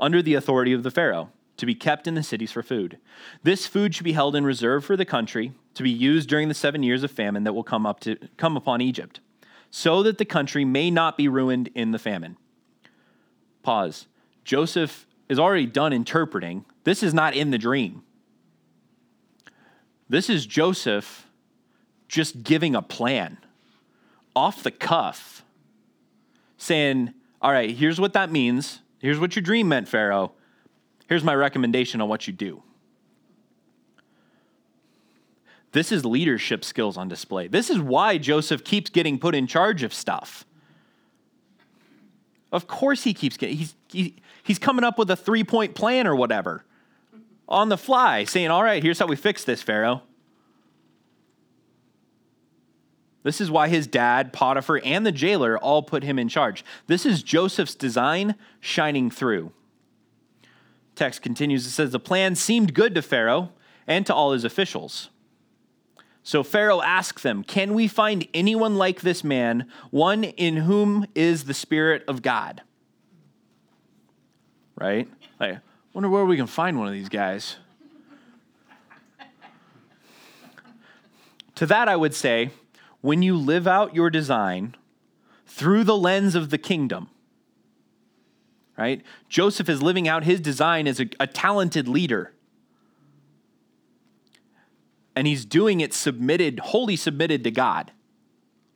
under 0.00 0.22
the 0.22 0.34
authority 0.34 0.72
of 0.72 0.82
the 0.82 0.90
Pharaoh 0.90 1.30
to 1.56 1.66
be 1.66 1.74
kept 1.74 2.06
in 2.06 2.14
the 2.14 2.22
cities 2.22 2.50
for 2.50 2.62
food. 2.62 2.98
This 3.42 3.66
food 3.66 3.94
should 3.94 4.04
be 4.04 4.12
held 4.12 4.34
in 4.34 4.44
reserve 4.44 4.84
for 4.84 4.96
the 4.96 5.04
country 5.04 5.52
to 5.74 5.82
be 5.82 5.90
used 5.90 6.28
during 6.28 6.48
the 6.48 6.54
7 6.54 6.82
years 6.82 7.02
of 7.02 7.10
famine 7.10 7.44
that 7.44 7.52
will 7.52 7.62
come 7.62 7.86
up 7.86 8.00
to 8.00 8.16
come 8.36 8.56
upon 8.56 8.80
Egypt, 8.80 9.20
so 9.70 10.02
that 10.02 10.18
the 10.18 10.24
country 10.24 10.64
may 10.64 10.90
not 10.90 11.16
be 11.16 11.28
ruined 11.28 11.68
in 11.74 11.92
the 11.92 11.98
famine. 11.98 12.36
Pause. 13.64 14.06
Joseph 14.44 15.06
is 15.28 15.38
already 15.38 15.66
done 15.66 15.92
interpreting. 15.92 16.64
This 16.84 17.02
is 17.02 17.12
not 17.12 17.34
in 17.34 17.50
the 17.50 17.58
dream. 17.58 18.02
This 20.08 20.30
is 20.30 20.46
Joseph 20.46 21.26
just 22.06 22.44
giving 22.44 22.76
a 22.76 22.82
plan 22.82 23.38
off 24.36 24.62
the 24.62 24.70
cuff, 24.70 25.44
saying, 26.58 27.14
All 27.40 27.50
right, 27.50 27.70
here's 27.70 27.98
what 27.98 28.12
that 28.12 28.30
means. 28.30 28.80
Here's 28.98 29.18
what 29.18 29.34
your 29.34 29.42
dream 29.42 29.68
meant, 29.68 29.88
Pharaoh. 29.88 30.32
Here's 31.08 31.24
my 31.24 31.34
recommendation 31.34 32.00
on 32.00 32.08
what 32.08 32.26
you 32.26 32.32
do. 32.32 32.62
This 35.72 35.90
is 35.90 36.04
leadership 36.04 36.64
skills 36.64 36.96
on 36.96 37.08
display. 37.08 37.48
This 37.48 37.68
is 37.68 37.80
why 37.80 38.18
Joseph 38.18 38.62
keeps 38.62 38.90
getting 38.90 39.18
put 39.18 39.34
in 39.34 39.46
charge 39.46 39.82
of 39.82 39.92
stuff. 39.92 40.44
Of 42.54 42.68
course, 42.68 43.02
he 43.02 43.12
keeps 43.12 43.36
getting, 43.36 43.56
he's, 43.56 43.74
he, 43.88 44.14
he's 44.44 44.60
coming 44.60 44.84
up 44.84 44.96
with 44.96 45.10
a 45.10 45.16
three 45.16 45.42
point 45.42 45.74
plan 45.74 46.06
or 46.06 46.14
whatever 46.14 46.64
on 47.48 47.68
the 47.68 47.76
fly, 47.76 48.22
saying, 48.22 48.48
All 48.48 48.62
right, 48.62 48.82
here's 48.82 49.00
how 49.00 49.06
we 49.06 49.16
fix 49.16 49.42
this, 49.42 49.60
Pharaoh. 49.60 50.02
This 53.24 53.40
is 53.40 53.50
why 53.50 53.68
his 53.68 53.88
dad, 53.88 54.32
Potiphar, 54.32 54.80
and 54.84 55.04
the 55.04 55.10
jailer 55.10 55.58
all 55.58 55.82
put 55.82 56.04
him 56.04 56.16
in 56.16 56.28
charge. 56.28 56.64
This 56.86 57.04
is 57.04 57.22
Joseph's 57.24 57.74
design 57.74 58.36
shining 58.60 59.10
through 59.10 59.50
text 60.94 61.22
continues. 61.22 61.66
It 61.66 61.70
says, 61.70 61.90
The 61.90 61.98
plan 61.98 62.36
seemed 62.36 62.72
good 62.72 62.94
to 62.94 63.02
Pharaoh 63.02 63.50
and 63.84 64.06
to 64.06 64.14
all 64.14 64.32
his 64.32 64.44
officials. 64.44 65.10
So 66.26 66.42
Pharaoh 66.42 66.80
asked 66.80 67.22
them, 67.22 67.44
Can 67.44 67.74
we 67.74 67.86
find 67.86 68.26
anyone 68.32 68.76
like 68.76 69.02
this 69.02 69.22
man, 69.22 69.68
one 69.90 70.24
in 70.24 70.56
whom 70.56 71.06
is 71.14 71.44
the 71.44 71.52
Spirit 71.52 72.02
of 72.08 72.22
God? 72.22 72.62
Right? 74.80 75.06
I 75.38 75.60
wonder 75.92 76.08
where 76.08 76.24
we 76.24 76.38
can 76.38 76.46
find 76.46 76.78
one 76.78 76.88
of 76.88 76.94
these 76.94 77.10
guys. 77.10 77.56
to 81.54 81.66
that, 81.66 81.88
I 81.88 81.94
would 81.94 82.14
say, 82.14 82.50
when 83.02 83.20
you 83.20 83.36
live 83.36 83.66
out 83.66 83.94
your 83.94 84.08
design 84.08 84.76
through 85.46 85.84
the 85.84 85.96
lens 85.96 86.34
of 86.34 86.48
the 86.48 86.58
kingdom, 86.58 87.10
right? 88.78 89.02
Joseph 89.28 89.68
is 89.68 89.82
living 89.82 90.08
out 90.08 90.24
his 90.24 90.40
design 90.40 90.88
as 90.88 90.98
a, 91.00 91.08
a 91.20 91.26
talented 91.26 91.86
leader. 91.86 92.32
And 95.16 95.26
he's 95.26 95.44
doing 95.44 95.80
it 95.80 95.94
submitted, 95.94 96.58
wholly 96.58 96.96
submitted 96.96 97.44
to 97.44 97.50
God. 97.50 97.92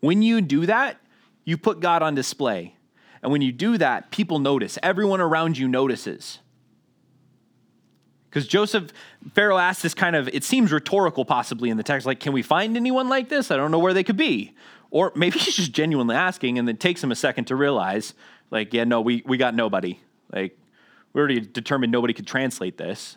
When 0.00 0.22
you 0.22 0.40
do 0.40 0.66
that, 0.66 1.00
you 1.44 1.56
put 1.56 1.80
God 1.80 2.02
on 2.02 2.14
display. 2.14 2.76
And 3.22 3.32
when 3.32 3.42
you 3.42 3.50
do 3.50 3.78
that, 3.78 4.10
people 4.10 4.38
notice. 4.38 4.78
Everyone 4.82 5.20
around 5.20 5.58
you 5.58 5.66
notices. 5.66 6.38
Because 8.28 8.46
Joseph, 8.46 8.92
Pharaoh 9.34 9.58
asked 9.58 9.82
this 9.82 9.94
kind 9.94 10.14
of, 10.14 10.28
it 10.28 10.44
seems 10.44 10.70
rhetorical 10.70 11.24
possibly 11.24 11.70
in 11.70 11.76
the 11.76 11.82
text, 11.82 12.06
like, 12.06 12.20
can 12.20 12.32
we 12.32 12.42
find 12.42 12.76
anyone 12.76 13.08
like 13.08 13.28
this? 13.28 13.50
I 13.50 13.56
don't 13.56 13.70
know 13.70 13.78
where 13.78 13.94
they 13.94 14.04
could 14.04 14.18
be. 14.18 14.54
Or 14.90 15.12
maybe 15.16 15.38
he's 15.38 15.56
just 15.56 15.72
genuinely 15.72 16.14
asking, 16.14 16.58
and 16.58 16.68
it 16.68 16.78
takes 16.78 17.02
him 17.02 17.10
a 17.10 17.16
second 17.16 17.46
to 17.46 17.56
realize 17.56 18.14
like, 18.50 18.72
yeah, 18.72 18.84
no, 18.84 19.00
we, 19.00 19.22
we 19.26 19.36
got 19.36 19.54
nobody. 19.54 19.98
Like, 20.32 20.58
we 21.12 21.18
already 21.20 21.40
determined 21.40 21.92
nobody 21.92 22.14
could 22.14 22.26
translate 22.26 22.76
this. 22.78 23.16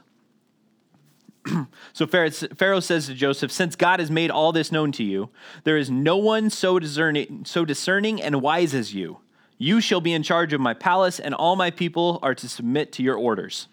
so 1.93 2.07
Pharaoh 2.07 2.79
says 2.79 3.07
to 3.07 3.13
Joseph, 3.13 3.51
Since 3.51 3.75
God 3.75 3.99
has 3.99 4.11
made 4.11 4.31
all 4.31 4.51
this 4.51 4.71
known 4.71 4.91
to 4.93 5.03
you, 5.03 5.29
there 5.63 5.77
is 5.77 5.89
no 5.89 6.17
one 6.17 6.49
so 6.49 6.79
discerning, 6.79 7.43
so 7.45 7.65
discerning 7.65 8.21
and 8.21 8.41
wise 8.41 8.73
as 8.73 8.93
you. 8.93 9.19
You 9.57 9.81
shall 9.81 10.01
be 10.01 10.13
in 10.13 10.23
charge 10.23 10.53
of 10.53 10.61
my 10.61 10.73
palace, 10.73 11.19
and 11.19 11.35
all 11.35 11.55
my 11.55 11.71
people 11.71 12.19
are 12.21 12.35
to 12.35 12.49
submit 12.49 12.91
to 12.93 13.03
your 13.03 13.15
orders. 13.15 13.67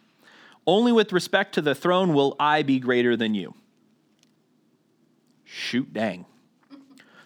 Only 0.66 0.92
with 0.92 1.12
respect 1.12 1.54
to 1.54 1.62
the 1.62 1.74
throne 1.74 2.12
will 2.12 2.36
I 2.38 2.62
be 2.62 2.78
greater 2.78 3.16
than 3.16 3.34
you. 3.34 3.54
Shoot, 5.44 5.94
dang. 5.94 6.26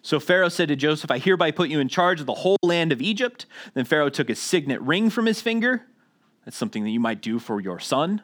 So 0.00 0.20
Pharaoh 0.20 0.48
said 0.48 0.68
to 0.68 0.76
Joseph, 0.76 1.10
I 1.10 1.18
hereby 1.18 1.50
put 1.52 1.68
you 1.68 1.80
in 1.80 1.88
charge 1.88 2.20
of 2.20 2.26
the 2.26 2.34
whole 2.34 2.58
land 2.62 2.92
of 2.92 3.00
Egypt. 3.00 3.46
Then 3.74 3.84
Pharaoh 3.84 4.10
took 4.10 4.30
a 4.30 4.34
signet 4.34 4.80
ring 4.80 5.10
from 5.10 5.26
his 5.26 5.40
finger. 5.40 5.86
That's 6.44 6.56
something 6.56 6.82
that 6.84 6.90
you 6.90 7.00
might 7.00 7.20
do 7.20 7.38
for 7.38 7.60
your 7.60 7.78
son. 7.78 8.22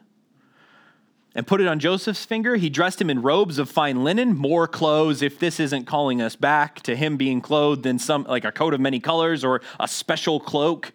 And 1.35 1.47
put 1.47 1.61
it 1.61 1.69
on 1.69 1.79
Joseph's 1.79 2.25
finger. 2.25 2.57
He 2.57 2.69
dressed 2.69 3.01
him 3.01 3.11
in 3.11 3.23
robes 3.23 3.59
of 3.59 3.71
fine 3.71 4.03
linen, 4.03 4.37
more 4.37 4.67
clothes, 4.67 5.23
if 5.23 5.39
this 5.39 5.61
isn't 5.61 5.85
calling 5.85 6.21
us 6.21 6.35
back 6.35 6.81
to 6.83 6.97
him 6.97 7.17
being 7.17 7.41
clothed 7.41 7.87
in 7.87 7.99
some, 7.99 8.25
like 8.25 8.45
a 8.45 8.51
coat 8.51 8.75
of 8.75 8.81
many 8.81 8.99
colors 8.99 9.45
or 9.45 9.61
a 9.79 9.87
special 9.87 10.41
cloak. 10.41 10.93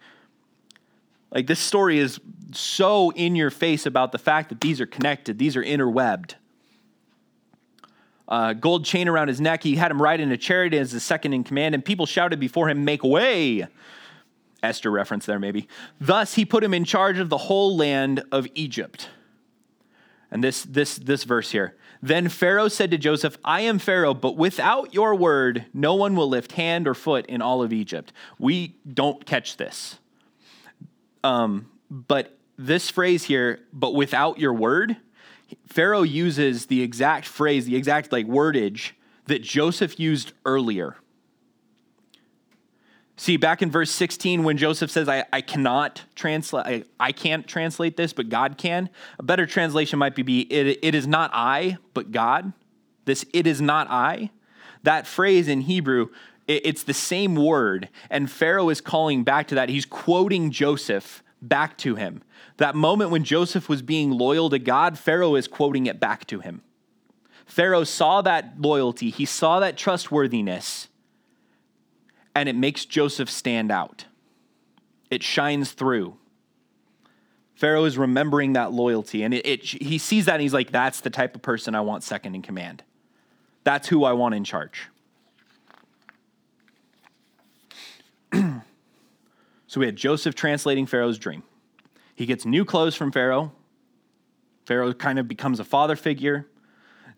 Like 1.30 1.46
this 1.46 1.60
story 1.60 1.98
is 1.98 2.20
so 2.52 3.10
in 3.10 3.36
your 3.36 3.50
face 3.50 3.86
about 3.86 4.12
the 4.12 4.18
fact 4.18 4.50
that 4.50 4.60
these 4.60 4.80
are 4.80 4.86
connected, 4.86 5.38
these 5.38 5.56
are 5.56 5.62
interwebbed 5.62 6.34
uh, 8.28 8.52
gold 8.54 8.84
chain 8.84 9.08
around 9.08 9.28
his 9.28 9.40
neck. 9.40 9.62
He 9.62 9.76
had 9.76 9.90
him 9.90 10.00
ride 10.00 10.20
in 10.20 10.32
a 10.32 10.36
chariot 10.36 10.74
as 10.74 10.92
the 10.92 11.00
second 11.00 11.32
in 11.32 11.44
command, 11.44 11.74
and 11.74 11.84
people 11.84 12.06
shouted 12.06 12.40
before 12.40 12.68
him, 12.68 12.84
Make 12.84 13.04
way! 13.04 13.66
Esther 14.62 14.90
reference 14.90 15.26
there, 15.26 15.38
maybe. 15.38 15.68
Thus, 16.00 16.34
he 16.34 16.44
put 16.46 16.64
him 16.64 16.72
in 16.72 16.84
charge 16.84 17.18
of 17.18 17.28
the 17.28 17.36
whole 17.36 17.76
land 17.76 18.22
of 18.32 18.46
Egypt. 18.54 19.10
And 20.34 20.42
this, 20.42 20.64
this, 20.64 20.96
this 20.96 21.22
verse 21.22 21.52
here. 21.52 21.76
Then 22.02 22.28
Pharaoh 22.28 22.68
said 22.68 22.90
to 22.90 22.98
Joseph, 22.98 23.38
I 23.44 23.60
am 23.62 23.78
Pharaoh, 23.78 24.14
but 24.14 24.36
without 24.36 24.92
your 24.92 25.14
word, 25.14 25.64
no 25.72 25.94
one 25.94 26.16
will 26.16 26.28
lift 26.28 26.52
hand 26.52 26.88
or 26.88 26.92
foot 26.94 27.24
in 27.26 27.40
all 27.40 27.62
of 27.62 27.72
Egypt. 27.72 28.12
We 28.38 28.74
don't 28.92 29.24
catch 29.24 29.56
this. 29.56 30.00
Um, 31.22 31.70
but 31.88 32.36
this 32.58 32.90
phrase 32.90 33.22
here, 33.22 33.60
but 33.72 33.94
without 33.94 34.40
your 34.40 34.52
word, 34.52 34.96
Pharaoh 35.68 36.02
uses 36.02 36.66
the 36.66 36.82
exact 36.82 37.26
phrase, 37.26 37.64
the 37.66 37.76
exact 37.76 38.10
like 38.10 38.26
wordage 38.26 38.90
that 39.26 39.40
Joseph 39.40 40.00
used 40.00 40.32
earlier. 40.44 40.96
See, 43.16 43.36
back 43.36 43.62
in 43.62 43.70
verse 43.70 43.92
16, 43.92 44.42
when 44.42 44.56
Joseph 44.56 44.90
says, 44.90 45.08
I, 45.08 45.24
I 45.32 45.40
cannot 45.40 46.02
translate, 46.16 46.66
I, 46.66 46.84
I 46.98 47.12
can't 47.12 47.46
translate 47.46 47.96
this, 47.96 48.12
but 48.12 48.28
God 48.28 48.58
can, 48.58 48.90
a 49.18 49.22
better 49.22 49.46
translation 49.46 50.00
might 50.00 50.16
be, 50.16 50.40
it, 50.40 50.78
it 50.82 50.94
is 50.94 51.06
not 51.06 51.30
I, 51.32 51.78
but 51.92 52.10
God. 52.10 52.52
This, 53.04 53.24
it 53.32 53.46
is 53.46 53.60
not 53.60 53.88
I. 53.88 54.30
That 54.82 55.06
phrase 55.06 55.46
in 55.46 55.62
Hebrew, 55.62 56.08
it, 56.48 56.66
it's 56.66 56.82
the 56.82 56.94
same 56.94 57.36
word, 57.36 57.88
and 58.10 58.30
Pharaoh 58.30 58.68
is 58.68 58.80
calling 58.80 59.22
back 59.22 59.46
to 59.48 59.54
that. 59.54 59.68
He's 59.68 59.86
quoting 59.86 60.50
Joseph 60.50 61.22
back 61.40 61.78
to 61.78 61.94
him. 61.94 62.22
That 62.56 62.74
moment 62.74 63.10
when 63.10 63.24
Joseph 63.24 63.68
was 63.68 63.82
being 63.82 64.10
loyal 64.10 64.50
to 64.50 64.58
God, 64.58 64.98
Pharaoh 64.98 65.36
is 65.36 65.46
quoting 65.46 65.86
it 65.86 66.00
back 66.00 66.26
to 66.26 66.40
him. 66.40 66.62
Pharaoh 67.46 67.84
saw 67.84 68.22
that 68.22 68.60
loyalty, 68.60 69.10
he 69.10 69.24
saw 69.24 69.60
that 69.60 69.76
trustworthiness, 69.76 70.88
and 72.34 72.48
it 72.48 72.56
makes 72.56 72.84
Joseph 72.84 73.30
stand 73.30 73.70
out. 73.70 74.06
it 75.10 75.22
shines 75.22 75.72
through. 75.72 76.16
Pharaoh 77.54 77.84
is 77.84 77.96
remembering 77.96 78.54
that 78.54 78.72
loyalty, 78.72 79.22
and 79.22 79.32
it, 79.32 79.46
it, 79.46 79.62
he 79.62 79.96
sees 79.98 80.24
that 80.26 80.34
and 80.34 80.42
he's 80.42 80.54
like, 80.54 80.72
that's 80.72 81.00
the 81.00 81.10
type 81.10 81.36
of 81.36 81.42
person 81.42 81.74
I 81.74 81.82
want 81.82 82.02
second 82.02 82.34
in 82.34 82.42
command. 82.42 82.82
That's 83.62 83.86
who 83.88 84.02
I 84.04 84.12
want 84.12 84.34
in 84.34 84.42
charge. 84.42 84.88
so 88.32 88.60
we 89.76 89.86
had 89.86 89.94
Joseph 89.94 90.34
translating 90.34 90.86
Pharaoh's 90.86 91.18
dream. 91.18 91.44
He 92.16 92.26
gets 92.26 92.44
new 92.44 92.64
clothes 92.64 92.96
from 92.96 93.12
Pharaoh. 93.12 93.52
Pharaoh 94.66 94.92
kind 94.92 95.18
of 95.18 95.28
becomes 95.28 95.60
a 95.60 95.64
father 95.64 95.94
figure. 95.94 96.46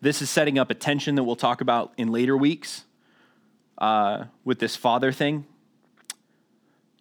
This 0.00 0.20
is 0.20 0.28
setting 0.28 0.58
up 0.58 0.70
a 0.70 0.74
tension 0.74 1.14
that 1.14 1.24
we'll 1.24 1.36
talk 1.36 1.62
about 1.62 1.94
in 1.96 2.12
later 2.12 2.36
weeks 2.36 2.84
uh, 3.78 4.24
with 4.44 4.58
this 4.58 4.76
father 4.76 5.12
thing. 5.12 5.46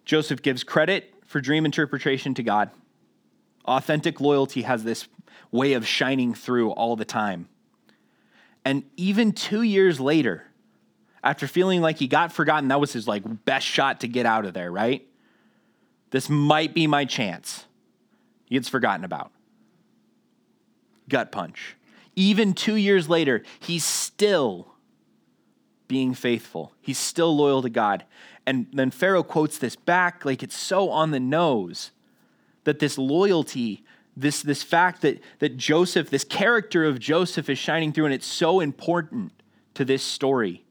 Joseph 0.04 0.42
gives 0.42 0.62
credit 0.62 1.12
for 1.24 1.40
dream 1.40 1.64
interpretation 1.64 2.34
to 2.34 2.42
God. 2.42 2.70
Authentic 3.64 4.20
loyalty 4.20 4.62
has 4.62 4.84
this 4.84 5.08
way 5.50 5.72
of 5.72 5.86
shining 5.86 6.34
through 6.34 6.70
all 6.70 6.96
the 6.96 7.04
time. 7.04 7.48
And 8.64 8.84
even 8.96 9.32
two 9.32 9.62
years 9.62 10.00
later, 10.00 10.44
after 11.22 11.48
feeling 11.48 11.80
like 11.80 11.98
he 11.98 12.06
got 12.06 12.32
forgotten, 12.32 12.68
that 12.68 12.80
was 12.80 12.92
his 12.92 13.08
like 13.08 13.44
best 13.44 13.66
shot 13.66 14.00
to 14.00 14.08
get 14.08 14.26
out 14.26 14.44
of 14.44 14.54
there, 14.54 14.70
right? 14.70 15.06
This 16.10 16.30
might 16.30 16.72
be 16.74 16.86
my 16.86 17.04
chance. 17.04 17.66
He 18.44 18.54
gets 18.54 18.68
forgotten 18.68 19.04
about. 19.04 19.32
Gut 21.08 21.32
punch. 21.32 21.76
Even 22.14 22.54
two 22.54 22.76
years 22.76 23.08
later, 23.08 23.42
he's 23.60 23.84
still 23.84 24.68
being 25.88 26.14
faithful. 26.14 26.72
He's 26.80 26.98
still 26.98 27.36
loyal 27.36 27.62
to 27.62 27.70
God. 27.70 28.04
And 28.46 28.66
then 28.72 28.90
Pharaoh 28.90 29.22
quotes 29.22 29.58
this 29.58 29.76
back 29.76 30.24
like 30.24 30.42
it's 30.42 30.56
so 30.56 30.90
on 30.90 31.10
the 31.10 31.20
nose 31.20 31.90
that 32.64 32.78
this 32.78 32.98
loyalty, 32.98 33.84
this, 34.16 34.42
this 34.42 34.62
fact 34.62 35.02
that, 35.02 35.20
that 35.38 35.56
Joseph, 35.56 36.10
this 36.10 36.24
character 36.24 36.84
of 36.84 36.98
Joseph 36.98 37.48
is 37.48 37.58
shining 37.58 37.92
through, 37.92 38.06
and 38.06 38.14
it's 38.14 38.26
so 38.26 38.60
important 38.60 39.32
to 39.74 39.84
this 39.84 40.02
story. 40.02 40.64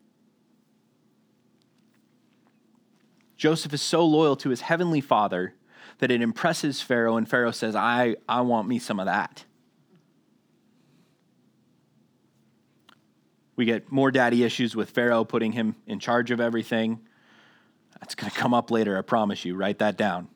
Joseph 3.37 3.73
is 3.73 3.81
so 3.81 4.05
loyal 4.05 4.35
to 4.37 4.49
his 4.49 4.61
heavenly 4.61 5.01
father 5.01 5.53
that 5.99 6.11
it 6.11 6.21
impresses 6.21 6.81
Pharaoh, 6.81 7.17
and 7.17 7.29
Pharaoh 7.29 7.51
says, 7.51 7.75
I, 7.75 8.15
I 8.27 8.41
want 8.41 8.67
me 8.67 8.79
some 8.79 8.99
of 8.99 9.05
that. 9.05 9.45
We 13.55 13.65
get 13.65 13.91
more 13.91 14.11
daddy 14.11 14.43
issues 14.43 14.75
with 14.75 14.89
Pharaoh 14.89 15.23
putting 15.23 15.53
him 15.53 15.75
in 15.87 15.99
charge 15.99 16.31
of 16.31 16.39
everything. 16.39 16.99
That's 17.99 18.15
going 18.15 18.31
to 18.31 18.37
come 18.37 18.53
up 18.53 18.69
later, 18.69 18.97
I 18.97 19.01
promise 19.01 19.45
you. 19.45 19.55
Write 19.55 19.79
that 19.79 19.97
down. 19.97 20.27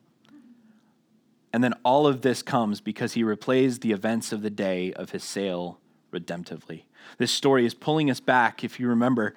And 1.52 1.64
then 1.64 1.74
all 1.84 2.08
of 2.08 2.22
this 2.22 2.42
comes 2.42 2.80
because 2.80 3.14
he 3.14 3.24
replays 3.24 3.82
the 3.82 3.92
events 3.92 4.32
of 4.32 4.42
the 4.42 4.50
day 4.50 4.94
of 4.94 5.12
his 5.12 5.24
sale 5.24 5.80
redemptively. 6.14 6.84
This 7.18 7.32
story 7.32 7.66
is 7.66 7.74
pulling 7.74 8.10
us 8.10 8.20
back. 8.20 8.64
If 8.64 8.80
you 8.80 8.88
remember, 8.88 9.34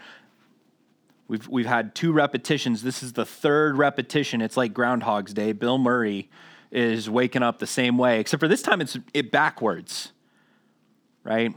we've, 1.26 1.48
we've 1.48 1.66
had 1.66 1.94
two 1.94 2.12
repetitions. 2.12 2.82
This 2.82 3.02
is 3.02 3.14
the 3.14 3.24
third 3.24 3.76
repetition. 3.76 4.40
It's 4.40 4.56
like 4.56 4.74
Groundhog's 4.74 5.32
Day. 5.32 5.52
Bill 5.52 5.78
Murray 5.78 6.28
is 6.70 7.08
waking 7.08 7.42
up 7.42 7.58
the 7.58 7.66
same 7.66 7.98
way, 7.98 8.20
except 8.20 8.40
for 8.40 8.48
this 8.48 8.62
time 8.62 8.80
it's 8.80 8.98
it 9.12 9.30
backwards, 9.30 10.12
right? 11.22 11.54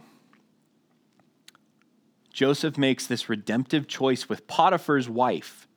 Joseph 2.35 2.77
makes 2.77 3.07
this 3.07 3.29
redemptive 3.29 3.87
choice 3.87 4.27
with 4.27 4.45
Potiphar's 4.45 5.07
wife. 5.07 5.69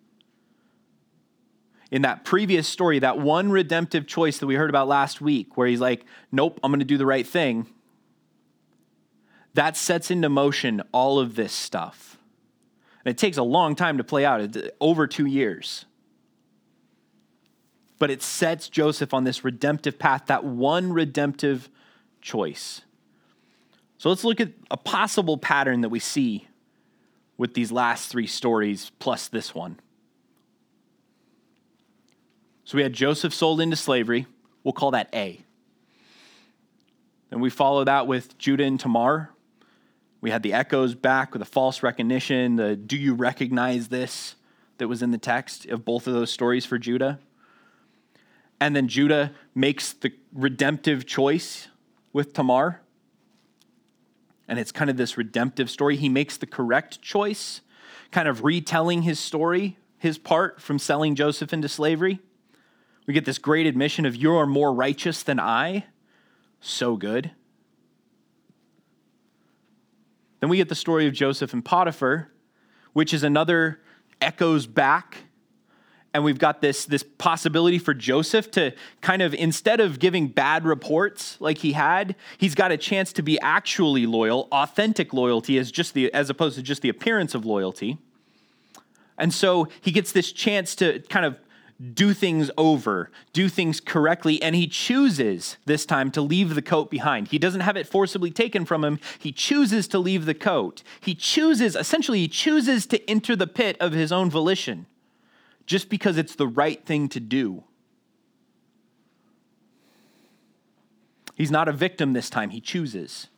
In 1.92 2.02
that 2.02 2.24
previous 2.24 2.66
story, 2.66 2.98
that 2.98 3.16
one 3.16 3.52
redemptive 3.52 4.08
choice 4.08 4.38
that 4.38 4.46
we 4.48 4.56
heard 4.56 4.68
about 4.68 4.88
last 4.88 5.20
week, 5.20 5.56
where 5.56 5.68
he's 5.68 5.80
like, 5.80 6.04
Nope, 6.32 6.58
I'm 6.64 6.72
going 6.72 6.80
to 6.80 6.84
do 6.84 6.98
the 6.98 7.06
right 7.06 7.26
thing, 7.26 7.68
that 9.54 9.76
sets 9.76 10.10
into 10.10 10.28
motion 10.28 10.82
all 10.90 11.20
of 11.20 11.36
this 11.36 11.52
stuff. 11.52 12.18
And 13.04 13.12
it 13.14 13.18
takes 13.18 13.36
a 13.36 13.44
long 13.44 13.76
time 13.76 13.96
to 13.96 14.04
play 14.04 14.24
out, 14.24 14.56
over 14.80 15.06
two 15.06 15.26
years. 15.26 15.84
But 18.00 18.10
it 18.10 18.20
sets 18.20 18.68
Joseph 18.68 19.14
on 19.14 19.22
this 19.22 19.44
redemptive 19.44 19.96
path, 19.96 20.26
that 20.26 20.42
one 20.42 20.92
redemptive 20.92 21.68
choice. 22.20 22.82
So 23.98 24.08
let's 24.08 24.24
look 24.24 24.40
at 24.40 24.50
a 24.72 24.76
possible 24.76 25.38
pattern 25.38 25.82
that 25.82 25.88
we 25.90 26.00
see 26.00 26.47
with 27.38 27.54
these 27.54 27.72
last 27.72 28.10
three 28.10 28.26
stories 28.26 28.90
plus 28.98 29.28
this 29.28 29.54
one. 29.54 29.78
So 32.64 32.76
we 32.76 32.82
had 32.82 32.92
Joseph 32.92 33.32
sold 33.32 33.62
into 33.62 33.76
slavery. 33.76 34.26
We'll 34.62 34.74
call 34.74 34.90
that 34.90 35.08
A. 35.14 35.40
Then 37.30 37.40
we 37.40 37.48
follow 37.48 37.84
that 37.84 38.06
with 38.06 38.36
Judah 38.36 38.64
and 38.64 38.78
Tamar. 38.78 39.30
We 40.20 40.30
had 40.30 40.42
the 40.42 40.52
echoes 40.52 40.94
back 40.94 41.32
with 41.32 41.40
a 41.40 41.46
false 41.46 41.82
recognition, 41.82 42.56
the 42.56 42.76
do 42.76 42.96
you 42.96 43.14
recognize 43.14 43.88
this 43.88 44.34
that 44.78 44.88
was 44.88 45.02
in 45.02 45.12
the 45.12 45.18
text 45.18 45.66
of 45.66 45.84
both 45.84 46.06
of 46.06 46.14
those 46.14 46.30
stories 46.30 46.64
for 46.66 46.78
Judah. 46.78 47.20
And 48.60 48.74
then 48.74 48.88
Judah 48.88 49.32
makes 49.54 49.92
the 49.92 50.12
redemptive 50.32 51.06
choice 51.06 51.68
with 52.12 52.32
Tamar 52.32 52.80
and 54.48 54.58
it's 54.58 54.72
kind 54.72 54.90
of 54.90 54.96
this 54.96 55.16
redemptive 55.18 55.70
story. 55.70 55.96
He 55.96 56.08
makes 56.08 56.38
the 56.38 56.46
correct 56.46 57.02
choice, 57.02 57.60
kind 58.10 58.26
of 58.26 58.42
retelling 58.42 59.02
his 59.02 59.20
story, 59.20 59.78
his 59.98 60.16
part 60.16 60.60
from 60.60 60.78
selling 60.78 61.14
Joseph 61.14 61.52
into 61.52 61.68
slavery. 61.68 62.18
We 63.06 63.14
get 63.14 63.26
this 63.26 63.38
great 63.38 63.66
admission 63.66 64.06
of, 64.06 64.16
You 64.16 64.34
are 64.36 64.46
more 64.46 64.72
righteous 64.72 65.22
than 65.22 65.38
I. 65.38 65.84
So 66.60 66.96
good. 66.96 67.30
Then 70.40 70.48
we 70.48 70.56
get 70.56 70.68
the 70.68 70.74
story 70.74 71.06
of 71.06 71.12
Joseph 71.12 71.52
and 71.52 71.64
Potiphar, 71.64 72.30
which 72.92 73.12
is 73.12 73.22
another 73.22 73.80
echoes 74.20 74.66
back 74.66 75.24
and 76.14 76.24
we've 76.24 76.38
got 76.38 76.60
this, 76.60 76.86
this 76.86 77.02
possibility 77.02 77.78
for 77.78 77.92
Joseph 77.92 78.50
to 78.52 78.72
kind 79.02 79.20
of, 79.20 79.34
instead 79.34 79.80
of 79.80 79.98
giving 79.98 80.28
bad 80.28 80.64
reports 80.64 81.36
like 81.38 81.58
he 81.58 81.72
had, 81.72 82.16
he's 82.38 82.54
got 82.54 82.72
a 82.72 82.76
chance 82.76 83.12
to 83.14 83.22
be 83.22 83.38
actually 83.40 84.06
loyal. 84.06 84.48
Authentic 84.50 85.12
loyalty 85.12 85.58
as, 85.58 85.70
just 85.70 85.94
the, 85.94 86.12
as 86.14 86.30
opposed 86.30 86.56
to 86.56 86.62
just 86.62 86.82
the 86.82 86.88
appearance 86.88 87.34
of 87.34 87.44
loyalty. 87.44 87.98
And 89.18 89.34
so 89.34 89.68
he 89.80 89.90
gets 89.92 90.12
this 90.12 90.32
chance 90.32 90.74
to 90.76 91.00
kind 91.10 91.26
of 91.26 91.36
do 91.94 92.12
things 92.12 92.50
over, 92.56 93.10
do 93.32 93.48
things 93.48 93.78
correctly, 93.78 94.42
and 94.42 94.56
he 94.56 94.66
chooses 94.66 95.58
this 95.66 95.86
time 95.86 96.10
to 96.10 96.20
leave 96.20 96.54
the 96.54 96.62
coat 96.62 96.90
behind. 96.90 97.28
He 97.28 97.38
doesn't 97.38 97.60
have 97.60 97.76
it 97.76 97.86
forcibly 97.86 98.30
taken 98.32 98.64
from 98.64 98.82
him. 98.82 98.98
He 99.18 99.30
chooses 99.30 99.86
to 99.88 99.98
leave 99.98 100.24
the 100.24 100.34
coat. 100.34 100.82
He 101.00 101.14
chooses, 101.14 101.76
essentially, 101.76 102.20
he 102.20 102.28
chooses 102.28 102.86
to 102.86 103.08
enter 103.08 103.36
the 103.36 103.46
pit 103.46 103.76
of 103.78 103.92
his 103.92 104.10
own 104.10 104.30
volition 104.30 104.86
just 105.68 105.90
because 105.90 106.16
it's 106.16 106.34
the 106.34 106.48
right 106.48 106.84
thing 106.86 107.10
to 107.10 107.20
do. 107.20 107.62
He's 111.34 111.50
not 111.50 111.68
a 111.68 111.72
victim 111.72 112.14
this 112.14 112.30
time, 112.30 112.50
he 112.50 112.60
chooses. 112.60 113.28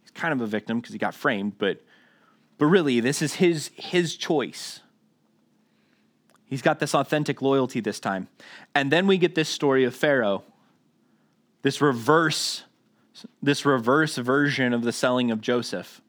He's 0.00 0.10
kind 0.10 0.32
of 0.32 0.40
a 0.40 0.46
victim 0.46 0.80
because 0.80 0.94
he 0.94 0.98
got 0.98 1.14
framed, 1.14 1.58
but, 1.58 1.84
but 2.56 2.66
really, 2.66 2.98
this 3.00 3.20
is 3.20 3.34
his, 3.34 3.70
his 3.74 4.16
choice. 4.16 4.80
He's 6.46 6.62
got 6.62 6.78
this 6.78 6.94
authentic 6.94 7.42
loyalty 7.42 7.80
this 7.80 8.00
time. 8.00 8.28
And 8.74 8.90
then 8.90 9.06
we 9.06 9.18
get 9.18 9.34
this 9.34 9.48
story 9.48 9.84
of 9.84 9.94
Pharaoh, 9.94 10.44
this 11.60 11.82
reverse, 11.82 12.64
this 13.42 13.66
reverse 13.66 14.16
version 14.16 14.72
of 14.72 14.82
the 14.82 14.92
selling 14.92 15.30
of 15.30 15.42
Joseph 15.42 16.00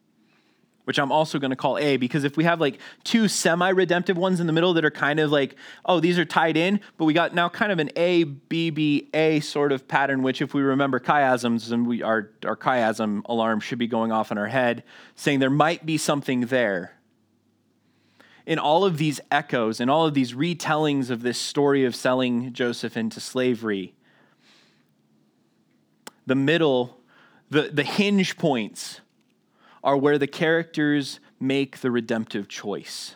which 0.88 0.98
I'm 0.98 1.12
also 1.12 1.38
going 1.38 1.50
to 1.50 1.56
call 1.56 1.76
A, 1.76 1.98
because 1.98 2.24
if 2.24 2.38
we 2.38 2.44
have 2.44 2.62
like 2.62 2.78
two 3.04 3.28
semi 3.28 3.68
redemptive 3.68 4.16
ones 4.16 4.40
in 4.40 4.46
the 4.46 4.54
middle 4.54 4.72
that 4.72 4.86
are 4.86 4.90
kind 4.90 5.20
of 5.20 5.30
like, 5.30 5.54
oh, 5.84 6.00
these 6.00 6.18
are 6.18 6.24
tied 6.24 6.56
in, 6.56 6.80
but 6.96 7.04
we 7.04 7.12
got 7.12 7.34
now 7.34 7.50
kind 7.50 7.70
of 7.70 7.78
an 7.78 7.90
A, 7.94 8.24
B, 8.24 8.70
B, 8.70 9.10
A 9.12 9.40
sort 9.40 9.70
of 9.70 9.86
pattern, 9.86 10.22
which 10.22 10.40
if 10.40 10.54
we 10.54 10.62
remember 10.62 10.98
chiasms, 10.98 11.70
and 11.72 11.86
we, 11.86 12.02
our, 12.02 12.30
our 12.42 12.56
chiasm 12.56 13.20
alarm 13.26 13.60
should 13.60 13.78
be 13.78 13.86
going 13.86 14.12
off 14.12 14.32
in 14.32 14.38
our 14.38 14.46
head, 14.46 14.82
saying 15.14 15.40
there 15.40 15.50
might 15.50 15.84
be 15.84 15.98
something 15.98 16.46
there. 16.46 16.94
In 18.46 18.58
all 18.58 18.86
of 18.86 18.96
these 18.96 19.20
echoes, 19.30 19.80
in 19.80 19.90
all 19.90 20.06
of 20.06 20.14
these 20.14 20.32
retellings 20.32 21.10
of 21.10 21.20
this 21.20 21.36
story 21.36 21.84
of 21.84 21.94
selling 21.94 22.54
Joseph 22.54 22.96
into 22.96 23.20
slavery, 23.20 23.94
the 26.24 26.34
middle, 26.34 26.98
the, 27.50 27.64
the 27.70 27.84
hinge 27.84 28.38
points 28.38 29.02
are 29.88 29.96
where 29.96 30.18
the 30.18 30.26
characters 30.26 31.18
make 31.40 31.78
the 31.78 31.90
redemptive 31.90 32.46
choice. 32.46 33.14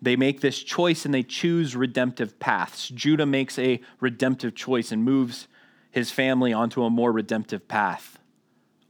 They 0.00 0.14
make 0.14 0.42
this 0.42 0.62
choice 0.62 1.04
and 1.04 1.12
they 1.12 1.24
choose 1.24 1.74
redemptive 1.74 2.38
paths. 2.38 2.88
Judah 2.88 3.26
makes 3.26 3.58
a 3.58 3.80
redemptive 3.98 4.54
choice 4.54 4.92
and 4.92 5.02
moves 5.02 5.48
his 5.90 6.12
family 6.12 6.52
onto 6.52 6.84
a 6.84 6.90
more 6.90 7.10
redemptive 7.10 7.66
path, 7.66 8.20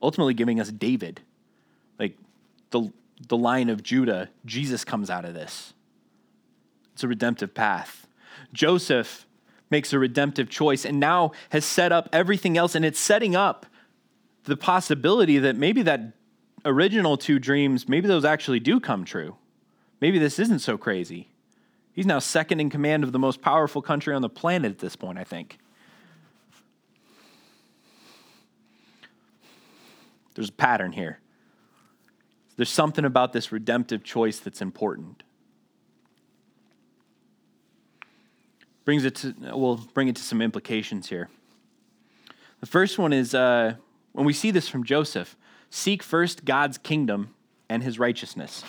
ultimately 0.02 0.34
giving 0.34 0.60
us 0.60 0.70
David. 0.70 1.22
Like 1.98 2.18
the, 2.68 2.92
the 3.26 3.38
line 3.38 3.70
of 3.70 3.82
Judah, 3.82 4.28
Jesus 4.44 4.84
comes 4.84 5.08
out 5.08 5.24
of 5.24 5.32
this. 5.32 5.72
It's 6.92 7.04
a 7.04 7.08
redemptive 7.08 7.54
path. 7.54 8.06
Joseph 8.52 9.24
makes 9.70 9.94
a 9.94 9.98
redemptive 9.98 10.50
choice 10.50 10.84
and 10.84 11.00
now 11.00 11.32
has 11.48 11.64
set 11.64 11.90
up 11.90 12.10
everything 12.12 12.58
else, 12.58 12.74
and 12.74 12.84
it's 12.84 13.00
setting 13.00 13.34
up 13.34 13.64
the 14.42 14.58
possibility 14.58 15.38
that 15.38 15.56
maybe 15.56 15.80
that 15.80 16.12
original 16.64 17.16
two 17.16 17.38
dreams, 17.38 17.88
maybe 17.88 18.08
those 18.08 18.24
actually 18.24 18.60
do 18.60 18.80
come 18.80 19.04
true. 19.04 19.36
Maybe 20.00 20.18
this 20.18 20.38
isn't 20.38 20.60
so 20.60 20.76
crazy. 20.76 21.28
He's 21.92 22.06
now 22.06 22.18
second 22.18 22.60
in 22.60 22.70
command 22.70 23.04
of 23.04 23.12
the 23.12 23.18
most 23.18 23.40
powerful 23.40 23.80
country 23.80 24.14
on 24.14 24.22
the 24.22 24.28
planet 24.28 24.72
at 24.72 24.78
this 24.78 24.96
point, 24.96 25.18
I 25.18 25.24
think. 25.24 25.58
There's 30.34 30.48
a 30.48 30.52
pattern 30.52 30.92
here. 30.92 31.20
There's 32.56 32.70
something 32.70 33.04
about 33.04 33.32
this 33.32 33.52
redemptive 33.52 34.02
choice 34.02 34.38
that's 34.38 34.60
important. 34.60 35.22
Brings 38.84 39.04
it 39.04 39.14
to, 39.16 39.34
we'll 39.52 39.76
bring 39.94 40.08
it 40.08 40.16
to 40.16 40.22
some 40.22 40.42
implications 40.42 41.08
here. 41.08 41.28
The 42.60 42.66
first 42.66 42.98
one 42.98 43.12
is 43.12 43.34
uh, 43.34 43.74
when 44.12 44.26
we 44.26 44.32
see 44.32 44.50
this 44.50 44.68
from 44.68 44.84
Joseph 44.84 45.36
seek 45.74 46.04
first 46.04 46.44
God's 46.44 46.78
kingdom 46.78 47.34
and 47.68 47.82
his 47.82 47.98
righteousness. 47.98 48.62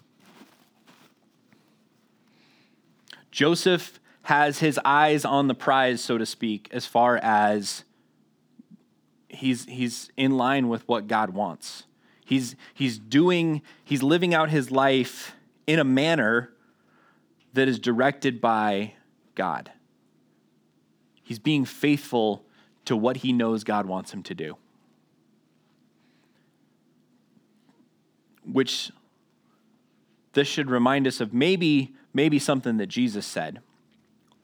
Joseph 3.30 4.00
has 4.24 4.58
his 4.58 4.80
eyes 4.84 5.24
on 5.24 5.48
the 5.48 5.54
prize, 5.54 6.02
so 6.02 6.18
to 6.18 6.26
speak, 6.26 6.68
as 6.72 6.88
far 6.88 7.18
as 7.18 7.84
he's, 9.30 9.66
he's 9.66 10.10
in 10.18 10.36
line 10.36 10.68
with 10.68 10.88
what 10.88 11.06
God 11.06 11.30
wants. 11.30 11.84
He's, 12.26 12.56
he's 12.74 12.98
doing, 12.98 13.62
he's 13.84 14.02
living 14.02 14.34
out 14.34 14.50
his 14.50 14.72
life 14.72 15.36
in 15.68 15.78
a 15.78 15.84
manner 15.84 16.54
that 17.54 17.68
is 17.68 17.78
directed 17.78 18.42
by 18.42 18.94
God. 19.36 19.72
He's 21.22 21.40
being 21.40 21.66
faithful 21.66 22.44
to 22.86 22.98
what 22.98 23.18
he 23.18 23.32
knows 23.32 23.64
God 23.64 23.86
wants 23.86 24.12
him 24.12 24.24
to 24.24 24.34
do. 24.34 24.58
Which 28.52 28.92
this 30.34 30.48
should 30.48 30.70
remind 30.70 31.08
us 31.08 31.22
of 31.22 31.34
maybe 31.34 31.94
maybe 32.14 32.40
something 32.40 32.78
that 32.78 32.88
Jesus 32.88 33.26
said 33.26 33.60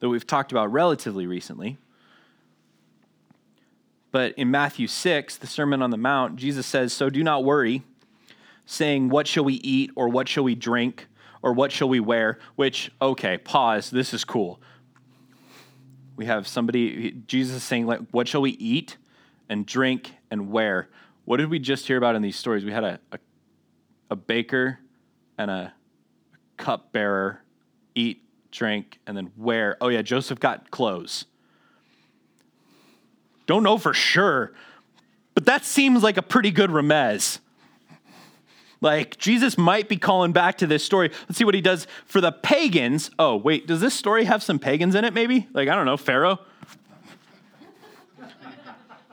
that 0.01 0.09
we've 0.09 0.27
talked 0.27 0.51
about 0.51 0.71
relatively 0.71 1.25
recently. 1.25 1.77
But 4.11 4.33
in 4.33 4.51
Matthew 4.51 4.87
6, 4.87 5.37
the 5.37 5.47
Sermon 5.47 5.81
on 5.81 5.89
the 5.89 5.97
Mount, 5.97 6.35
Jesus 6.35 6.67
says, 6.67 6.91
So 6.91 7.09
do 7.09 7.23
not 7.23 7.45
worry, 7.45 7.83
saying, 8.65 9.09
What 9.09 9.25
shall 9.25 9.45
we 9.45 9.53
eat, 9.55 9.91
or 9.95 10.09
what 10.09 10.27
shall 10.27 10.43
we 10.43 10.53
drink, 10.53 11.07
or 11.41 11.53
what 11.53 11.71
shall 11.71 11.87
we 11.87 12.01
wear? 12.01 12.37
Which, 12.55 12.91
okay, 13.01 13.37
pause, 13.37 13.89
this 13.89 14.13
is 14.13 14.25
cool. 14.25 14.59
We 16.17 16.25
have 16.25 16.47
somebody, 16.47 17.11
Jesus 17.25 17.63
saying, 17.63 17.85
like, 17.85 18.01
What 18.11 18.27
shall 18.27 18.41
we 18.41 18.51
eat, 18.51 18.97
and 19.47 19.65
drink, 19.65 20.13
and 20.29 20.51
wear? 20.51 20.89
What 21.23 21.37
did 21.37 21.49
we 21.49 21.59
just 21.59 21.87
hear 21.87 21.97
about 21.97 22.15
in 22.15 22.21
these 22.21 22.35
stories? 22.35 22.65
We 22.65 22.71
had 22.71 22.83
a, 22.83 22.99
a, 23.13 23.19
a 24.11 24.15
baker 24.15 24.77
and 25.37 25.49
a 25.49 25.73
cupbearer 26.57 27.41
eat, 27.95 28.21
drink, 28.51 28.99
and 29.07 29.17
then 29.17 29.31
wear. 29.37 29.77
Oh, 29.81 29.87
yeah, 29.87 30.03
Joseph 30.03 30.39
got 30.39 30.69
clothes. 30.69 31.25
Don't 33.47 33.63
know 33.63 33.77
for 33.77 33.93
sure, 33.93 34.53
but 35.33 35.45
that 35.45 35.65
seems 35.65 36.03
like 36.03 36.17
a 36.17 36.21
pretty 36.21 36.51
good 36.51 36.69
remez. 36.69 37.39
Like, 38.81 39.17
Jesus 39.17 39.57
might 39.57 39.87
be 39.87 39.97
calling 39.97 40.31
back 40.33 40.57
to 40.57 40.67
this 40.67 40.83
story. 40.83 41.11
Let's 41.27 41.37
see 41.37 41.45
what 41.45 41.55
he 41.55 41.61
does 41.61 41.87
for 42.05 42.19
the 42.19 42.31
pagans. 42.31 43.11
Oh, 43.17 43.37
wait, 43.37 43.67
does 43.67 43.79
this 43.79 43.93
story 43.93 44.25
have 44.25 44.43
some 44.43 44.59
pagans 44.59 44.95
in 44.95 45.05
it, 45.05 45.13
maybe? 45.13 45.47
Like, 45.53 45.69
I 45.69 45.75
don't 45.75 45.85
know, 45.85 45.97
Pharaoh? 45.97 46.39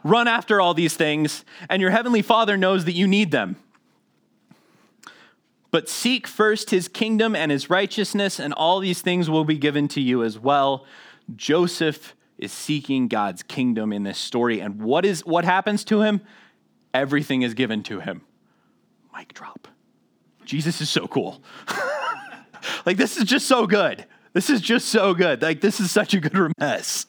Run 0.02 0.26
after 0.26 0.60
all 0.60 0.74
these 0.74 0.96
things, 0.96 1.44
and 1.68 1.82
your 1.82 1.90
heavenly 1.90 2.22
Father 2.22 2.56
knows 2.56 2.84
that 2.86 2.92
you 2.92 3.06
need 3.06 3.30
them. 3.30 3.56
But 5.70 5.88
seek 5.88 6.26
first 6.26 6.70
his 6.70 6.88
kingdom 6.88 7.36
and 7.36 7.50
his 7.50 7.68
righteousness, 7.68 8.40
and 8.40 8.54
all 8.54 8.80
these 8.80 9.02
things 9.02 9.28
will 9.28 9.44
be 9.44 9.58
given 9.58 9.86
to 9.88 10.00
you 10.00 10.24
as 10.24 10.38
well. 10.38 10.86
Joseph 11.36 12.14
is 12.38 12.52
seeking 12.52 13.08
God's 13.08 13.42
kingdom 13.42 13.92
in 13.92 14.04
this 14.04 14.18
story. 14.18 14.60
And 14.60 14.80
what 14.80 15.04
is 15.04 15.26
what 15.26 15.44
happens 15.44 15.84
to 15.84 16.00
him? 16.02 16.22
Everything 16.94 17.42
is 17.42 17.54
given 17.54 17.82
to 17.84 18.00
him. 18.00 18.22
Mic 19.14 19.34
drop. 19.34 19.68
Jesus 20.44 20.80
is 20.80 20.88
so 20.88 21.06
cool. 21.06 21.42
like 22.86 22.96
this 22.96 23.18
is 23.18 23.24
just 23.24 23.46
so 23.46 23.66
good. 23.66 24.06
This 24.32 24.48
is 24.48 24.60
just 24.60 24.88
so 24.88 25.12
good. 25.14 25.42
Like 25.42 25.60
this 25.60 25.80
is 25.80 25.90
such 25.90 26.14
a 26.14 26.20
good 26.20 26.52
mess. 26.58 27.06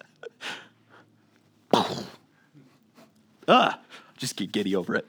Ugh, 3.47 3.73
just 4.17 4.35
get 4.35 4.51
giddy 4.51 4.75
over 4.75 4.95
it. 4.95 5.07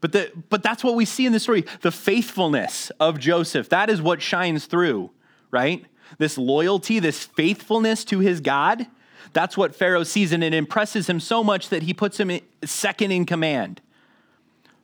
But, 0.00 0.12
the, 0.12 0.32
but 0.48 0.62
that's 0.62 0.82
what 0.82 0.94
we 0.94 1.04
see 1.04 1.26
in 1.26 1.32
the 1.32 1.40
story 1.40 1.64
the 1.82 1.92
faithfulness 1.92 2.90
of 3.00 3.18
Joseph. 3.18 3.68
That 3.68 3.90
is 3.90 4.00
what 4.00 4.22
shines 4.22 4.66
through, 4.66 5.10
right? 5.50 5.84
This 6.18 6.38
loyalty, 6.38 6.98
this 6.98 7.24
faithfulness 7.24 8.04
to 8.06 8.18
his 8.18 8.40
God. 8.40 8.86
That's 9.32 9.56
what 9.56 9.74
Pharaoh 9.74 10.02
sees, 10.02 10.32
and 10.32 10.42
it 10.42 10.54
impresses 10.54 11.08
him 11.08 11.20
so 11.20 11.44
much 11.44 11.68
that 11.68 11.82
he 11.82 11.94
puts 11.94 12.18
him 12.18 12.40
second 12.64 13.12
in 13.12 13.26
command. 13.26 13.80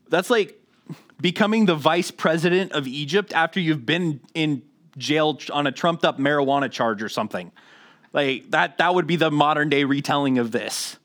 That's 0.09 0.31
like 0.31 0.61
becoming 1.21 1.67
the 1.67 1.75
vice 1.75 2.11
president 2.11 2.73
of 2.73 2.87
Egypt 2.87 3.33
after 3.33 3.59
you've 3.59 3.87
been 3.87 4.21
in 4.35 4.63
jail 4.99 5.39
on 5.53 5.67
a 5.67 5.73
trumped 5.73 6.05
up 6.05 6.19
marijuana 6.19 6.71
charge 6.71 7.03
or 7.03 7.09
something. 7.09 7.51
Like 8.13 8.51
that, 8.51 8.79
that 8.79 8.95
would 8.95 9.07
be 9.07 9.17
the 9.17 9.31
modern 9.31 9.69
day 9.69 9.85
retelling 9.85 10.39
of 10.39 10.53
this. 10.53 10.97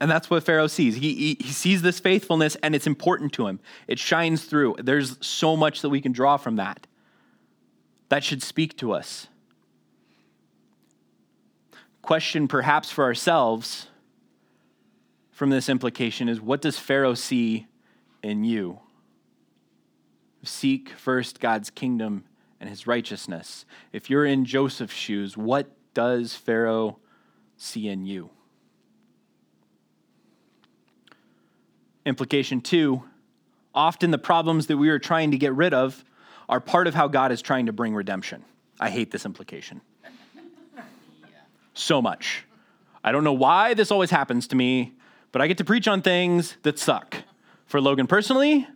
And 0.00 0.10
that's 0.10 0.30
what 0.30 0.44
Pharaoh 0.44 0.68
sees. 0.68 0.94
He, 0.94 1.14
he, 1.14 1.36
he, 1.40 1.52
sees 1.52 1.82
this 1.82 1.98
faithfulness 1.98 2.56
and 2.62 2.74
it's 2.74 2.86
important 2.86 3.32
to 3.34 3.48
him. 3.48 3.58
It 3.88 3.98
shines 3.98 4.44
through. 4.44 4.76
There's 4.78 5.18
so 5.26 5.56
much 5.56 5.82
that 5.82 5.88
we 5.88 6.00
can 6.00 6.12
draw 6.12 6.36
from 6.36 6.56
that. 6.56 6.86
That 8.08 8.22
should 8.22 8.42
speak 8.42 8.76
to 8.78 8.92
us. 8.92 9.26
Question, 12.00 12.48
perhaps, 12.48 12.90
for 12.90 13.04
ourselves 13.04 13.88
from 15.30 15.50
this 15.50 15.68
implication 15.68 16.28
is 16.28 16.40
what 16.40 16.62
does 16.62 16.78
Pharaoh 16.78 17.14
see 17.14 17.66
in 18.22 18.44
you? 18.44 18.78
Seek 20.44 20.90
first 20.90 21.40
God's 21.40 21.70
kingdom 21.70 22.24
and 22.60 22.70
his 22.70 22.86
righteousness. 22.86 23.66
If 23.92 24.08
you're 24.08 24.24
in 24.24 24.44
Joseph's 24.44 24.94
shoes, 24.94 25.36
what 25.36 25.70
does 25.92 26.34
Pharaoh 26.34 26.98
see 27.56 27.88
in 27.88 28.06
you? 28.06 28.30
Implication 32.08 32.62
two 32.62 33.02
often 33.74 34.10
the 34.10 34.18
problems 34.18 34.66
that 34.68 34.78
we 34.78 34.88
are 34.88 34.98
trying 34.98 35.30
to 35.32 35.36
get 35.36 35.52
rid 35.52 35.74
of 35.74 36.02
are 36.48 36.58
part 36.58 36.86
of 36.86 36.94
how 36.94 37.06
God 37.06 37.30
is 37.32 37.42
trying 37.42 37.66
to 37.66 37.72
bring 37.72 37.94
redemption. 37.94 38.42
I 38.80 38.88
hate 38.88 39.10
this 39.10 39.26
implication 39.26 39.82
so 41.74 42.00
much. 42.00 42.46
I 43.04 43.12
don't 43.12 43.24
know 43.24 43.34
why 43.34 43.74
this 43.74 43.90
always 43.90 44.10
happens 44.10 44.48
to 44.48 44.56
me, 44.56 44.94
but 45.32 45.42
I 45.42 45.48
get 45.48 45.58
to 45.58 45.66
preach 45.66 45.86
on 45.86 46.00
things 46.00 46.56
that 46.62 46.78
suck. 46.78 47.24
For 47.66 47.78
Logan 47.78 48.06
personally, 48.06 48.66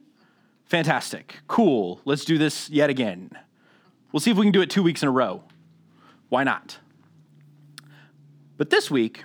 fantastic, 0.67 1.39
cool. 1.49 2.03
Let's 2.05 2.27
do 2.27 2.37
this 2.37 2.69
yet 2.69 2.91
again. 2.91 3.31
We'll 4.13 4.21
see 4.21 4.31
if 4.31 4.37
we 4.37 4.45
can 4.45 4.53
do 4.53 4.61
it 4.61 4.69
two 4.69 4.83
weeks 4.83 5.03
in 5.03 5.09
a 5.09 5.13
row. 5.13 5.43
Why 6.29 6.45
not? 6.45 6.79
But 8.59 8.69
this 8.69 8.91
week, 8.91 9.25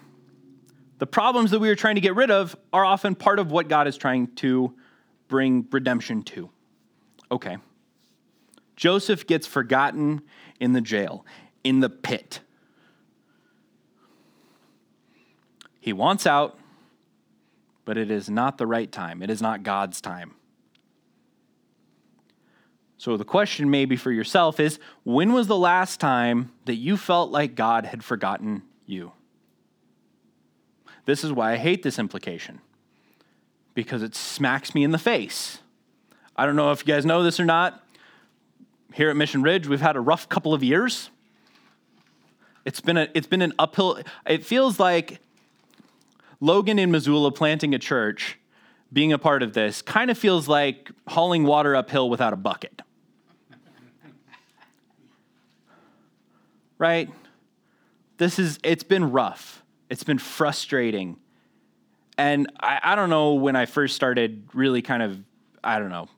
the 0.99 1.07
problems 1.07 1.51
that 1.51 1.59
we 1.59 1.69
are 1.69 1.75
trying 1.75 1.95
to 1.95 2.01
get 2.01 2.15
rid 2.15 2.31
of 2.31 2.55
are 2.73 2.83
often 2.83 3.15
part 3.15 3.39
of 3.39 3.51
what 3.51 3.67
God 3.67 3.87
is 3.87 3.97
trying 3.97 4.27
to 4.35 4.73
bring 5.27 5.67
redemption 5.71 6.23
to. 6.23 6.49
Okay. 7.31 7.57
Joseph 8.75 9.27
gets 9.27 9.45
forgotten 9.45 10.21
in 10.59 10.73
the 10.73 10.81
jail, 10.81 11.25
in 11.63 11.79
the 11.79 11.89
pit. 11.89 12.41
He 15.79 15.93
wants 15.93 16.27
out, 16.27 16.59
but 17.85 17.97
it 17.97 18.11
is 18.11 18.29
not 18.29 18.57
the 18.57 18.67
right 18.67 18.91
time. 18.91 19.21
It 19.23 19.29
is 19.29 19.41
not 19.41 19.63
God's 19.63 20.01
time. 20.01 20.33
So 22.97 23.15
the 23.15 23.23
question, 23.23 23.69
maybe 23.69 23.95
for 23.95 24.11
yourself, 24.11 24.59
is 24.59 24.79
when 25.03 25.31
was 25.31 25.47
the 25.47 25.57
last 25.57 25.99
time 25.99 26.51
that 26.65 26.75
you 26.75 26.97
felt 26.97 27.31
like 27.31 27.55
God 27.55 27.85
had 27.85 28.03
forgotten 28.03 28.63
you? 28.85 29.11
This 31.07 31.23
is 31.23 31.31
why 31.31 31.53
I 31.53 31.55
hate 31.55 31.83
this 31.83 31.99
implication, 31.99 32.59
because 33.73 34.03
it 34.03 34.13
smacks 34.13 34.75
me 34.75 34.83
in 34.83 34.91
the 34.91 34.97
face. 34.97 35.59
I 36.35 36.45
don't 36.45 36.57
know 36.57 36.71
if 36.71 36.85
you 36.85 36.93
guys 36.93 37.05
know 37.05 37.23
this 37.23 37.39
or 37.39 37.45
not. 37.45 37.81
Here 38.93 39.09
at 39.09 39.15
Mission 39.15 39.41
Ridge, 39.41 39.69
we've 39.69 39.79
had 39.79 39.95
a 39.95 40.01
rough 40.01 40.27
couple 40.27 40.53
of 40.53 40.61
years. 40.63 41.09
It's 42.65 42.81
been, 42.81 42.97
a, 42.97 43.07
it's 43.13 43.25
been 43.25 43.41
an 43.41 43.53
uphill, 43.57 44.01
it 44.25 44.45
feels 44.45 44.81
like 44.81 45.21
Logan 46.41 46.77
in 46.77 46.91
Missoula 46.91 47.31
planting 47.31 47.73
a 47.73 47.79
church, 47.79 48.37
being 48.91 49.13
a 49.13 49.17
part 49.17 49.41
of 49.43 49.53
this, 49.53 49.81
kind 49.81 50.11
of 50.11 50.17
feels 50.17 50.49
like 50.49 50.91
hauling 51.07 51.45
water 51.45 51.73
uphill 51.73 52.09
without 52.09 52.33
a 52.33 52.37
bucket. 52.37 52.81
right? 56.77 57.09
This 58.17 58.39
is, 58.39 58.59
it's 58.61 58.83
been 58.83 59.09
rough. 59.13 59.63
It's 59.89 60.03
been 60.03 60.17
frustrating. 60.17 61.17
And 62.17 62.51
I, 62.59 62.79
I 62.83 62.95
don't 62.95 63.09
know 63.09 63.33
when 63.33 63.55
I 63.55 63.65
first 63.65 63.95
started 63.95 64.43
really 64.53 64.81
kind 64.81 65.03
of, 65.03 65.19
I 65.63 65.79
don't 65.79 65.89
know. 65.89 66.09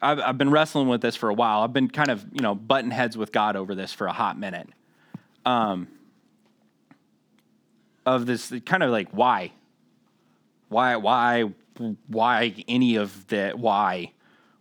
I've, 0.00 0.20
I've 0.20 0.38
been 0.38 0.50
wrestling 0.50 0.88
with 0.88 1.00
this 1.00 1.16
for 1.16 1.28
a 1.28 1.34
while. 1.34 1.60
I've 1.60 1.72
been 1.72 1.88
kind 1.88 2.10
of, 2.10 2.24
you 2.32 2.40
know, 2.40 2.54
butting 2.54 2.90
heads 2.90 3.16
with 3.16 3.32
God 3.32 3.56
over 3.56 3.74
this 3.74 3.92
for 3.92 4.06
a 4.06 4.12
hot 4.12 4.38
minute. 4.38 4.68
Um, 5.44 5.88
of 8.04 8.26
this 8.26 8.52
kind 8.64 8.82
of 8.82 8.90
like, 8.90 9.08
why? 9.10 9.52
Why, 10.68 10.96
why, 10.96 11.44
why 12.08 12.64
any 12.68 12.96
of 12.96 13.26
the, 13.28 13.52
why? 13.56 14.12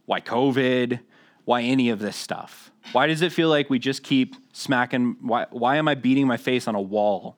Why 0.05 0.21
COVID? 0.21 0.99
Why 1.45 1.61
any 1.61 1.89
of 1.89 1.99
this 1.99 2.15
stuff? 2.15 2.71
Why 2.91 3.07
does 3.07 3.21
it 3.21 3.31
feel 3.31 3.49
like 3.49 3.69
we 3.69 3.79
just 3.79 4.03
keep 4.03 4.35
smacking? 4.53 5.17
Why, 5.21 5.45
why 5.49 5.77
am 5.77 5.87
I 5.87 5.95
beating 5.95 6.27
my 6.27 6.37
face 6.37 6.67
on 6.67 6.75
a 6.75 6.81
wall 6.81 7.37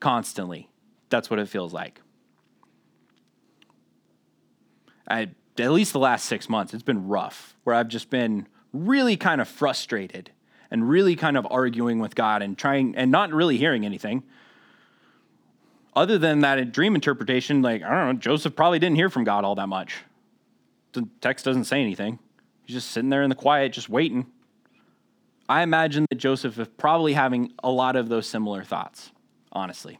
constantly? 0.00 0.68
That's 1.08 1.30
what 1.30 1.38
it 1.38 1.48
feels 1.48 1.72
like. 1.72 2.00
I, 5.08 5.30
at 5.58 5.72
least 5.72 5.92
the 5.92 5.98
last 5.98 6.26
six 6.26 6.48
months, 6.48 6.72
it's 6.72 6.82
been 6.82 7.08
rough, 7.08 7.56
where 7.64 7.74
I've 7.74 7.88
just 7.88 8.10
been 8.10 8.46
really 8.72 9.16
kind 9.16 9.40
of 9.40 9.48
frustrated 9.48 10.30
and 10.70 10.88
really 10.88 11.16
kind 11.16 11.36
of 11.36 11.46
arguing 11.50 11.98
with 11.98 12.14
God 12.14 12.42
and 12.42 12.56
trying 12.56 12.94
and 12.96 13.10
not 13.10 13.32
really 13.32 13.56
hearing 13.56 13.84
anything. 13.84 14.22
Other 15.96 16.18
than 16.18 16.40
that 16.40 16.72
dream 16.72 16.94
interpretation, 16.94 17.62
like, 17.62 17.82
I 17.82 17.88
don't 17.88 18.14
know, 18.14 18.20
Joseph 18.20 18.54
probably 18.54 18.78
didn't 18.78 18.96
hear 18.96 19.10
from 19.10 19.24
God 19.24 19.44
all 19.44 19.56
that 19.56 19.66
much. 19.66 19.96
The 20.92 21.08
text 21.20 21.44
doesn't 21.44 21.64
say 21.64 21.80
anything. 21.80 22.20
He's 22.64 22.76
just 22.76 22.92
sitting 22.92 23.10
there 23.10 23.22
in 23.24 23.28
the 23.28 23.34
quiet, 23.34 23.72
just 23.72 23.88
waiting. 23.88 24.26
I 25.48 25.62
imagine 25.62 26.06
that 26.10 26.16
Joseph 26.16 26.56
is 26.60 26.68
probably 26.78 27.14
having 27.14 27.52
a 27.64 27.70
lot 27.70 27.96
of 27.96 28.08
those 28.08 28.28
similar 28.28 28.62
thoughts, 28.62 29.10
honestly. 29.52 29.98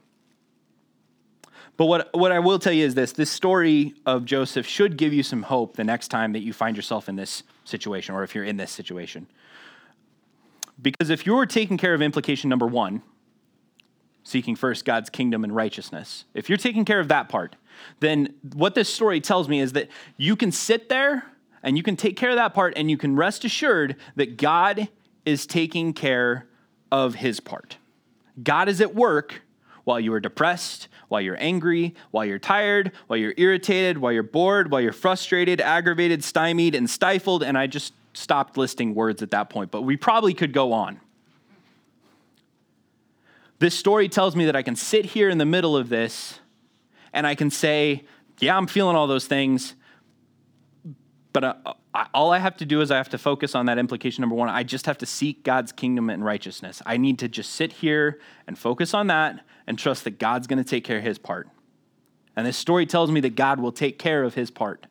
But 1.77 1.85
what, 1.85 2.09
what 2.13 2.31
I 2.31 2.39
will 2.39 2.59
tell 2.59 2.73
you 2.73 2.85
is 2.85 2.95
this 2.95 3.11
this 3.11 3.29
story 3.29 3.93
of 4.05 4.25
Joseph 4.25 4.67
should 4.67 4.97
give 4.97 5.13
you 5.13 5.23
some 5.23 5.43
hope 5.43 5.77
the 5.77 5.83
next 5.83 6.09
time 6.09 6.33
that 6.33 6.41
you 6.41 6.53
find 6.53 6.75
yourself 6.75 7.09
in 7.09 7.15
this 7.15 7.43
situation 7.65 8.13
or 8.13 8.23
if 8.23 8.35
you're 8.35 8.43
in 8.43 8.57
this 8.57 8.71
situation. 8.71 9.27
Because 10.81 11.09
if 11.09 11.25
you're 11.25 11.45
taking 11.45 11.77
care 11.77 11.93
of 11.93 12.01
implication 12.01 12.49
number 12.49 12.67
one, 12.67 13.01
seeking 14.23 14.55
first 14.55 14.85
God's 14.85 15.09
kingdom 15.09 15.43
and 15.43 15.55
righteousness, 15.55 16.25
if 16.33 16.49
you're 16.49 16.57
taking 16.57 16.85
care 16.85 16.99
of 16.99 17.07
that 17.07 17.29
part, 17.29 17.55
then 17.99 18.35
what 18.53 18.75
this 18.75 18.93
story 18.93 19.21
tells 19.21 19.47
me 19.47 19.59
is 19.59 19.73
that 19.73 19.89
you 20.17 20.35
can 20.35 20.51
sit 20.51 20.89
there 20.89 21.25
and 21.63 21.77
you 21.77 21.83
can 21.83 21.95
take 21.95 22.15
care 22.15 22.29
of 22.29 22.35
that 22.35 22.53
part 22.53 22.73
and 22.75 22.89
you 22.89 22.97
can 22.97 23.15
rest 23.15 23.45
assured 23.45 23.95
that 24.15 24.37
God 24.37 24.89
is 25.25 25.45
taking 25.45 25.93
care 25.93 26.47
of 26.91 27.15
his 27.15 27.39
part. 27.39 27.77
God 28.43 28.69
is 28.69 28.81
at 28.81 28.95
work 28.95 29.41
while 29.83 29.99
you 29.99 30.13
are 30.13 30.19
depressed, 30.19 30.87
while 31.07 31.21
you're 31.21 31.39
angry, 31.39 31.95
while 32.11 32.25
you're 32.25 32.39
tired, 32.39 32.91
while 33.07 33.17
you're 33.17 33.33
irritated, 33.37 33.97
while 33.97 34.11
you're 34.11 34.23
bored, 34.23 34.71
while 34.71 34.81
you're 34.81 34.93
frustrated, 34.93 35.59
aggravated, 35.59 36.23
stymied, 36.23 36.75
and 36.75 36.89
stifled. 36.89 37.43
And 37.43 37.57
I 37.57 37.67
just 37.67 37.93
stopped 38.13 38.57
listing 38.57 38.93
words 38.93 39.21
at 39.21 39.31
that 39.31 39.49
point, 39.49 39.71
but 39.71 39.81
we 39.81 39.97
probably 39.97 40.33
could 40.33 40.53
go 40.53 40.73
on. 40.73 40.99
This 43.59 43.77
story 43.77 44.09
tells 44.09 44.35
me 44.35 44.45
that 44.45 44.55
I 44.55 44.63
can 44.63 44.75
sit 44.75 45.05
here 45.05 45.29
in 45.29 45.37
the 45.37 45.45
middle 45.45 45.77
of 45.77 45.89
this 45.89 46.39
and 47.13 47.27
I 47.27 47.35
can 47.35 47.49
say, 47.51 48.03
Yeah, 48.39 48.57
I'm 48.57 48.67
feeling 48.67 48.95
all 48.95 49.07
those 49.07 49.27
things, 49.27 49.75
but 51.33 51.43
uh, 51.43 51.53
I, 51.93 52.07
all 52.13 52.31
I 52.31 52.39
have 52.39 52.57
to 52.57 52.65
do 52.65 52.81
is 52.81 52.91
I 52.91 52.97
have 52.97 53.09
to 53.09 53.17
focus 53.17 53.55
on 53.55 53.65
that 53.67 53.77
implication 53.77 54.21
number 54.21 54.35
one. 54.35 54.49
I 54.49 54.63
just 54.63 54.85
have 54.85 54.97
to 54.99 55.05
seek 55.05 55.43
God's 55.43 55.71
kingdom 55.71 56.09
and 56.09 56.23
righteousness. 56.23 56.81
I 56.85 56.97
need 56.97 57.19
to 57.19 57.29
just 57.29 57.53
sit 57.53 57.73
here 57.73 58.19
and 58.47 58.57
focus 58.57 58.93
on 58.93 59.07
that 59.07 59.45
and 59.67 59.79
trust 59.79 60.03
that 60.03 60.19
God's 60.19 60.47
going 60.47 60.61
to 60.61 60.69
take 60.69 60.83
care 60.83 60.97
of 60.97 61.03
his 61.03 61.17
part. 61.17 61.47
And 62.35 62.45
this 62.45 62.57
story 62.57 62.85
tells 62.85 63.11
me 63.11 63.19
that 63.21 63.35
God 63.35 63.59
will 63.59 63.71
take 63.71 63.97
care 63.97 64.23
of 64.23 64.33
his 64.33 64.51
part. 64.51 64.87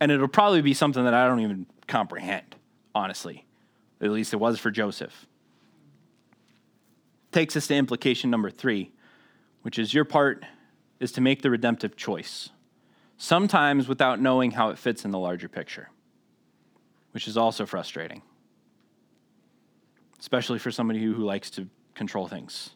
And 0.00 0.12
it'll 0.12 0.28
probably 0.28 0.62
be 0.62 0.74
something 0.74 1.04
that 1.04 1.14
I 1.14 1.26
don't 1.26 1.40
even 1.40 1.66
comprehend, 1.86 2.56
honestly. 2.94 3.46
At 4.00 4.10
least 4.10 4.32
it 4.32 4.36
was 4.36 4.58
for 4.58 4.70
Joseph. 4.70 5.26
Takes 7.32 7.56
us 7.56 7.66
to 7.66 7.74
implication 7.74 8.30
number 8.30 8.50
three, 8.50 8.92
which 9.62 9.78
is 9.78 9.92
your 9.92 10.04
part 10.04 10.44
is 11.00 11.12
to 11.12 11.20
make 11.20 11.42
the 11.42 11.50
redemptive 11.50 11.96
choice 11.96 12.50
sometimes 13.18 13.88
without 13.88 14.20
knowing 14.20 14.52
how 14.52 14.70
it 14.70 14.78
fits 14.78 15.04
in 15.04 15.10
the 15.10 15.18
larger 15.18 15.48
picture, 15.48 15.90
which 17.10 17.28
is 17.28 17.36
also 17.36 17.66
frustrating, 17.66 18.22
especially 20.18 20.58
for 20.58 20.70
somebody 20.70 21.02
who, 21.02 21.12
who 21.12 21.24
likes 21.24 21.50
to 21.50 21.68
control 21.94 22.28
things 22.28 22.70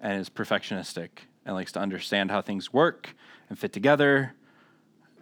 and 0.00 0.20
is 0.20 0.28
perfectionistic 0.28 1.08
and 1.44 1.54
likes 1.54 1.72
to 1.72 1.80
understand 1.80 2.30
how 2.30 2.42
things 2.42 2.72
work 2.72 3.16
and 3.48 3.58
fit 3.58 3.72
together 3.72 4.34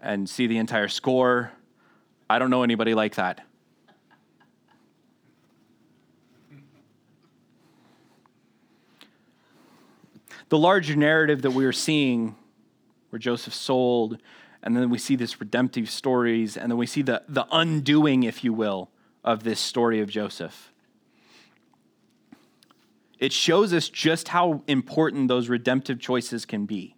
and 0.02 0.28
see 0.28 0.46
the 0.46 0.58
entire 0.58 0.88
score. 0.88 1.52
I 2.28 2.38
don't 2.38 2.50
know 2.50 2.64
anybody 2.64 2.94
like 2.94 3.14
that. 3.14 3.46
The 10.48 10.58
larger 10.58 10.96
narrative 10.96 11.42
that 11.42 11.52
we 11.52 11.64
are 11.64 11.72
seeing 11.72 12.36
where 13.14 13.20
Joseph 13.20 13.54
sold, 13.54 14.18
and 14.60 14.76
then 14.76 14.90
we 14.90 14.98
see 14.98 15.14
this 15.14 15.38
redemptive 15.38 15.88
stories, 15.88 16.56
and 16.56 16.68
then 16.68 16.76
we 16.76 16.84
see 16.84 17.00
the, 17.00 17.22
the 17.28 17.46
undoing, 17.52 18.24
if 18.24 18.42
you 18.42 18.52
will, 18.52 18.90
of 19.22 19.44
this 19.44 19.60
story 19.60 20.00
of 20.00 20.10
Joseph. 20.10 20.72
It 23.20 23.32
shows 23.32 23.72
us 23.72 23.88
just 23.88 24.28
how 24.28 24.64
important 24.66 25.28
those 25.28 25.48
redemptive 25.48 26.00
choices 26.00 26.44
can 26.44 26.66
be. 26.66 26.96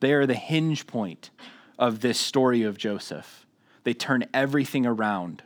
They 0.00 0.12
are 0.12 0.26
the 0.26 0.34
hinge 0.34 0.86
point 0.86 1.30
of 1.78 2.02
this 2.02 2.18
story 2.18 2.62
of 2.62 2.76
Joseph. 2.76 3.46
They 3.84 3.94
turn 3.94 4.26
everything 4.34 4.84
around. 4.84 5.42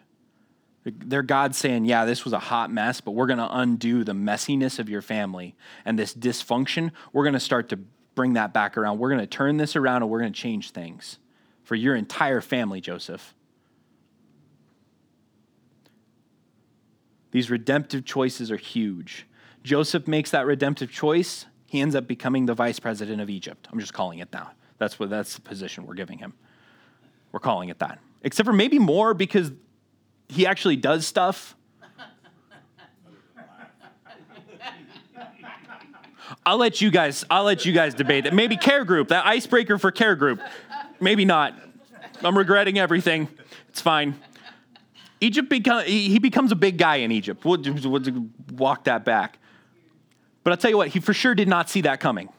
They're 0.85 1.23
God 1.23 1.55
saying, 1.55 1.85
Yeah, 1.85 2.05
this 2.05 2.25
was 2.25 2.33
a 2.33 2.38
hot 2.38 2.71
mess, 2.71 3.01
but 3.01 3.12
we're 3.12 3.27
going 3.27 3.38
to 3.38 3.49
undo 3.51 4.05
the 4.05 4.12
messiness 4.12 4.79
of 4.79 4.88
your 4.88 5.03
family 5.03 5.55
and 5.85 5.99
this 5.99 6.14
dysfunction. 6.14 6.93
We're 7.12 7.25
going 7.25 7.35
to 7.35 7.40
start 7.40 7.69
to 7.71 7.79
bring 8.14 8.33
that 8.35 8.53
back 8.53 8.77
around. 8.77 8.99
We're 8.99 9.11
going 9.11 9.21
to 9.21 9.27
turn 9.27 9.57
this 9.57 9.77
around 9.77 10.03
and 10.03 10.11
we're 10.11 10.21
going 10.21 10.33
to 10.33 10.40
change 10.40 10.71
things 10.71 11.19
for 11.62 11.75
your 11.75 11.95
entire 11.95 12.40
family, 12.40 12.81
Joseph. 12.81 13.35
These 17.31 17.51
redemptive 17.51 18.05
choices 18.05 18.51
are 18.51 18.57
huge. 18.57 19.27
Joseph 19.62 20.09
makes 20.09 20.31
that 20.33 20.47
redemptive 20.47 20.90
choice. 20.90 21.47
He 21.66 21.81
ends 21.81 21.95
up 21.95 22.09
becoming 22.09 22.47
the 22.47 22.55
vice 22.55 22.81
president 22.81 23.21
of 23.21 23.31
Egypt. 23.31 23.69
I'm 23.71 23.79
just 23.79 23.93
calling 23.93 24.19
it 24.19 24.33
now. 24.33 24.51
That's 24.79 24.99
what 24.99 25.11
that's 25.11 25.35
the 25.37 25.43
position 25.43 25.87
we're 25.87 25.95
giving 25.95 26.19
him. 26.19 26.33
We're 27.31 27.40
calling 27.40 27.69
it 27.69 27.79
that. 27.79 28.01
Except 28.23 28.47
for 28.47 28.53
maybe 28.53 28.79
more 28.79 29.14
because 29.14 29.53
he 30.31 30.47
actually 30.47 30.77
does 30.77 31.07
stuff. 31.07 31.57
I'll 36.47 36.57
let 36.57 36.81
you 36.81 36.90
guys. 36.90 37.25
I'll 37.29 37.45
let 37.45 37.64
you 37.64 37.73
guys 37.73 37.95
debate 37.95 38.25
that. 38.25 38.33
Maybe 38.33 38.57
care 38.57 38.85
group, 38.85 39.09
that 39.09 39.27
icebreaker 39.27 39.79
for 39.79 39.90
care 39.90 40.17
group. 40.17 40.40
Maybe 41.00 41.25
not. 41.25 41.54
I'm 42.23 42.37
regretting 42.37 42.79
everything. 42.79 43.29
It's 43.69 43.81
fine. 43.81 44.19
Egypt 45.21 45.48
become, 45.50 45.85
he 45.85 46.19
becomes 46.19 46.50
a 46.50 46.57
big 46.57 46.79
guy 46.79 46.96
in 46.96 47.13
Egypt. 47.13 47.44
We'll, 47.44 47.61
we'll 47.63 48.29
walk 48.52 48.85
that 48.85 49.04
back. 49.04 49.38
But 50.42 50.52
I'll 50.52 50.57
tell 50.57 50.71
you 50.71 50.79
what, 50.79 50.88
he 50.88 51.00
for 51.00 51.13
sure 51.13 51.35
did 51.35 51.48
not 51.48 51.69
see 51.69 51.83
that 51.83 52.00
coming. 52.00 52.31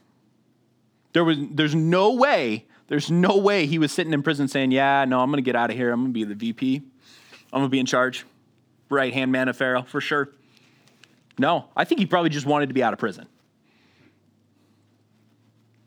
There 1.13 1.23
was, 1.23 1.37
there's 1.51 1.75
no 1.75 2.13
way, 2.13 2.65
there's 2.87 3.11
no 3.11 3.37
way 3.37 3.67
he 3.67 3.77
was 3.77 3.91
sitting 3.91 4.13
in 4.13 4.23
prison 4.23 4.47
saying, 4.47 4.71
Yeah, 4.71 5.05
no, 5.05 5.19
I'm 5.19 5.29
going 5.29 5.37
to 5.37 5.45
get 5.45 5.55
out 5.55 5.69
of 5.69 5.75
here. 5.75 5.91
I'm 5.91 6.01
going 6.01 6.13
to 6.13 6.13
be 6.13 6.23
the 6.23 6.35
VP. 6.35 6.81
I'm 7.51 7.61
to 7.63 7.69
be 7.69 7.79
in 7.79 7.85
charge. 7.85 8.25
Right 8.89 9.13
hand 9.13 9.31
man 9.31 9.47
of 9.47 9.57
Pharaoh, 9.57 9.83
for 9.83 10.01
sure. 10.01 10.29
No, 11.37 11.65
I 11.75 11.85
think 11.85 11.99
he 11.99 12.05
probably 12.05 12.29
just 12.29 12.45
wanted 12.45 12.67
to 12.67 12.73
be 12.73 12.83
out 12.83 12.93
of 12.93 12.99
prison. 12.99 13.27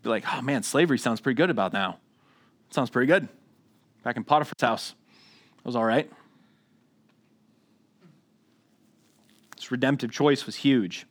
Be 0.03 0.11
like, 0.11 0.25
oh 0.33 0.43
man, 0.43 0.63
slavery 0.63 0.99
sounds 0.99 1.21
pretty 1.21 1.37
good 1.37 1.51
about 1.51 1.73
now. 1.73 1.99
Sounds 2.71 2.91
pretty 2.91 3.07
good. 3.07 3.29
Back 4.03 4.17
in 4.17 4.25
Potiphar's 4.25 4.61
house. 4.61 4.95
That 5.59 5.65
was 5.65 5.77
all 5.77 5.85
right. 5.85 6.11
This 9.57 9.71
redemptive 9.71 10.11
choice 10.11 10.45
was 10.45 10.57
huge. 10.57 11.07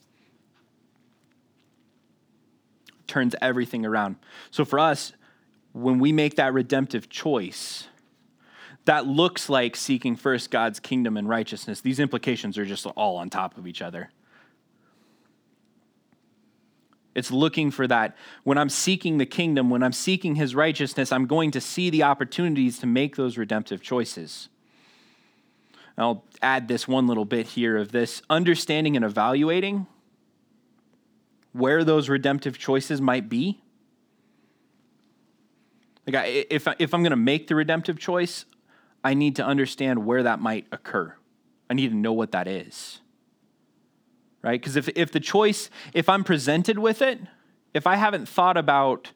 Turns 3.07 3.35
everything 3.41 3.85
around. 3.85 4.17
So 4.51 4.65
for 4.65 4.77
us, 4.77 5.13
when 5.71 5.99
we 5.99 6.11
make 6.11 6.35
that 6.35 6.53
redemptive 6.53 7.09
choice, 7.09 7.87
that 8.85 9.07
looks 9.07 9.49
like 9.49 9.75
seeking 9.75 10.15
first 10.15 10.51
God's 10.51 10.79
kingdom 10.79 11.15
and 11.17 11.27
righteousness. 11.29 11.81
These 11.81 11.99
implications 11.99 12.57
are 12.57 12.65
just 12.65 12.85
all 12.85 13.17
on 13.17 13.29
top 13.29 13.57
of 13.57 13.65
each 13.65 13.81
other. 13.81 14.09
It's 17.15 17.31
looking 17.31 17.69
for 17.71 17.87
that. 17.87 18.17
When 18.43 18.57
I'm 18.57 18.69
seeking 18.69 19.19
the 19.19 19.25
kingdom, 19.25 19.69
when 19.69 19.83
I'm 19.83 19.93
seeking 19.93 20.35
his 20.35 20.55
righteousness, 20.55 21.11
I'm 21.11 21.27
going 21.27 21.51
to 21.51 21.61
see 21.61 21.89
the 21.89 22.03
opportunities 22.03 22.79
to 22.79 22.87
make 22.87 23.15
those 23.15 23.37
redemptive 23.37 23.81
choices. 23.81 24.49
I'll 25.95 26.25
add 26.41 26.67
this 26.67 26.87
one 26.87 27.05
little 27.05 27.25
bit 27.25 27.47
here 27.49 27.77
of 27.77 27.91
this 27.91 28.23
understanding 28.29 28.95
and 28.95 29.05
evaluating 29.05 29.85
where 31.51 31.83
those 31.83 32.09
redemptive 32.09 32.57
choices 32.57 32.99
might 32.99 33.29
be. 33.29 33.61
Like, 36.07 36.15
I, 36.15 36.25
if, 36.49 36.67
if 36.79 36.93
I'm 36.95 37.03
going 37.03 37.11
to 37.11 37.15
make 37.15 37.47
the 37.47 37.55
redemptive 37.55 37.99
choice, 37.99 38.45
I 39.03 39.13
need 39.13 39.35
to 39.37 39.45
understand 39.45 40.05
where 40.05 40.23
that 40.23 40.39
might 40.39 40.67
occur. 40.71 41.15
I 41.69 41.73
need 41.73 41.89
to 41.89 41.95
know 41.95 42.13
what 42.13 42.31
that 42.31 42.47
is. 42.47 43.01
Right? 44.41 44.59
Because 44.59 44.75
if, 44.75 44.89
if 44.95 45.11
the 45.11 45.19
choice, 45.19 45.69
if 45.93 46.09
I'm 46.09 46.23
presented 46.23 46.79
with 46.79 47.01
it, 47.01 47.19
if 47.73 47.87
I 47.87 47.95
haven't 47.95 48.27
thought 48.27 48.57
about 48.57 49.11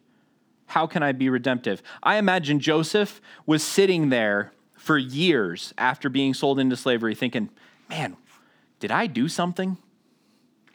how 0.68 0.88
can 0.88 1.04
I 1.04 1.12
be 1.12 1.30
redemptive, 1.30 1.82
I 2.04 2.18
imagine 2.18 2.60
Joseph 2.60 3.22
was 3.46 3.64
sitting 3.64 4.10
there 4.10 4.52
for 4.76 4.98
years 4.98 5.74
after 5.78 6.10
being 6.10 6.34
sold 6.34 6.60
into 6.60 6.76
slavery 6.76 7.16
thinking, 7.16 7.50
man, 7.90 8.18
did 8.80 8.92
I 8.92 9.08
do 9.08 9.28
something? 9.28 9.78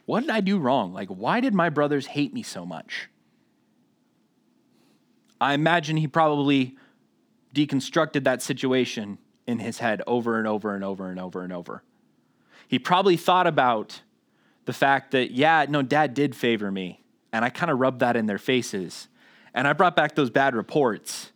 What 0.05 0.21
did 0.21 0.29
I 0.29 0.41
do 0.41 0.57
wrong? 0.57 0.93
Like, 0.93 1.09
why 1.09 1.39
did 1.39 1.53
my 1.53 1.69
brothers 1.69 2.07
hate 2.07 2.33
me 2.33 2.43
so 2.43 2.65
much? 2.65 3.09
I 5.39 5.53
imagine 5.53 5.97
he 5.97 6.07
probably 6.07 6.77
deconstructed 7.53 8.23
that 8.23 8.41
situation 8.41 9.17
in 9.45 9.59
his 9.59 9.79
head 9.79 10.01
over 10.07 10.37
and 10.37 10.47
over 10.47 10.73
and 10.73 10.83
over 10.83 11.09
and 11.09 11.19
over 11.19 11.43
and 11.43 11.53
over. 11.53 11.83
He 12.67 12.79
probably 12.79 13.17
thought 13.17 13.47
about 13.47 14.01
the 14.65 14.73
fact 14.73 15.11
that, 15.11 15.31
yeah, 15.31 15.65
no, 15.67 15.81
dad 15.81 16.13
did 16.13 16.35
favor 16.35 16.71
me. 16.71 17.03
And 17.31 17.43
I 17.43 17.49
kind 17.49 17.71
of 17.71 17.79
rubbed 17.79 17.99
that 17.99 18.15
in 18.15 18.25
their 18.25 18.37
faces. 18.37 19.07
And 19.53 19.67
I 19.67 19.73
brought 19.73 19.95
back 19.95 20.15
those 20.15 20.29
bad 20.29 20.55
reports. 20.55 21.31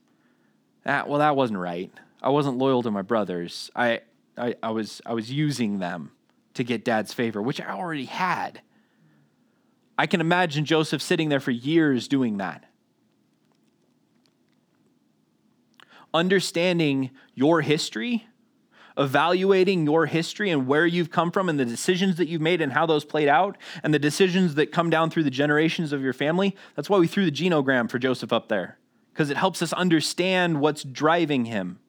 That, 0.84 1.09
well, 1.09 1.20
that 1.20 1.36
wasn't 1.36 1.59
right. 1.59 1.91
I 2.22 2.30
wasn't 2.30 2.57
loyal 2.57 2.82
to 2.84 2.91
my 2.91 3.01
brothers. 3.01 3.70
I, 3.76 4.01
I, 4.38 4.55
I, 4.63 4.72
was, 4.72 5.01
I 5.05 5.13
was 5.13 5.32
using 5.32 5.80
them 5.80 6.11
to 6.53 6.63
get 6.63 6.86
dad's 6.86 7.13
favor, 7.13 7.41
which 7.41 7.61
I 7.61 7.72
already 7.72 8.05
had. 8.05 8.61
I 9.97 10.07
can 10.07 10.22
imagine 10.22 10.65
Joseph 10.65 11.01
sitting 11.01 11.30
there 11.30 11.39
for 11.39 11.51
years 11.51 12.07
doing 12.07 12.38
that. 12.38 12.63
Understanding 16.14 17.12
your 17.36 17.62
history, 17.62 18.28
evaluating 18.97 19.86
your 19.86 20.05
history 20.05 20.49
and 20.49 20.68
where 20.68 20.86
you've 20.86 21.12
come 21.12 21.32
from 21.32 21.49
and 21.49 21.60
the 21.60 21.66
decisions 21.66 22.16
that 22.18 22.28
you've 22.28 22.41
made 22.41 22.62
and 22.62 22.74
how 22.74 22.86
those 22.86 23.05
played 23.05 23.28
out 23.28 23.58
and 23.84 23.93
the 23.93 23.99
decisions 23.99 24.55
that 24.55 24.72
come 24.72 24.89
down 24.89 25.10
through 25.10 25.24
the 25.24 25.30
generations 25.30 25.93
of 25.93 26.01
your 26.01 26.14
family. 26.14 26.55
That's 26.76 26.89
why 26.89 26.97
we 26.97 27.08
threw 27.08 27.26
the 27.26 27.32
genogram 27.32 27.89
for 27.89 27.99
Joseph 27.99 28.34
up 28.34 28.47
there, 28.47 28.78
because 29.14 29.30
it 29.30 29.38
helps 29.38 29.62
us 29.62 29.74
understand 29.74 30.60
what's 30.60 30.84
driving 30.84 31.45
him. 31.45 31.80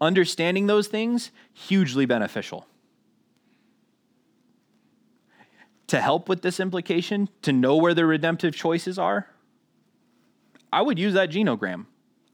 Understanding 0.00 0.66
those 0.66 0.88
things, 0.88 1.30
hugely 1.52 2.06
beneficial. 2.06 2.66
to 5.92 6.00
help 6.00 6.26
with 6.26 6.40
this 6.40 6.58
implication, 6.58 7.28
to 7.42 7.52
know 7.52 7.76
where 7.76 7.92
the 7.92 8.06
redemptive 8.06 8.54
choices 8.54 8.98
are, 8.98 9.28
I 10.72 10.80
would 10.80 10.98
use 10.98 11.12
that 11.12 11.28
genogram. 11.28 11.84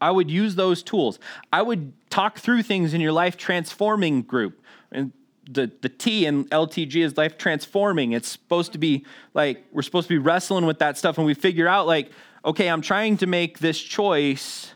I 0.01 0.11
would 0.11 0.31
use 0.31 0.55
those 0.55 0.83
tools. 0.83 1.19
I 1.53 1.63
would 1.63 1.93
talk 2.11 2.39
through 2.39 2.63
things 2.63 2.95
in 2.95 3.01
your 3.01 3.13
life 3.13 3.37
transforming 3.37 4.23
group. 4.23 4.63
And 4.93 5.13
the, 5.51 5.71
the 5.81 5.89
T 5.89 6.27
in 6.27 6.45
LTG 6.47 6.97
is 6.97 7.17
life 7.17 7.39
transforming. 7.39 8.13
It's 8.13 8.29
supposed 8.29 8.73
to 8.73 8.79
be 8.79 9.05
like, 9.35 9.65
we're 9.73 9.83
supposed 9.83 10.09
to 10.09 10.15
be 10.15 10.19
wrestling 10.19 10.67
with 10.67 10.79
that 10.79 10.97
stuff 10.99 11.19
and 11.19 11.27
we 11.27 11.35
figure 11.35 11.67
out, 11.67 11.87
like, 11.87 12.11
okay, 12.45 12.69
I'm 12.69 12.83
trying 12.83 13.17
to 13.19 13.27
make 13.27 13.59
this 13.59 13.81
choice 13.81 14.75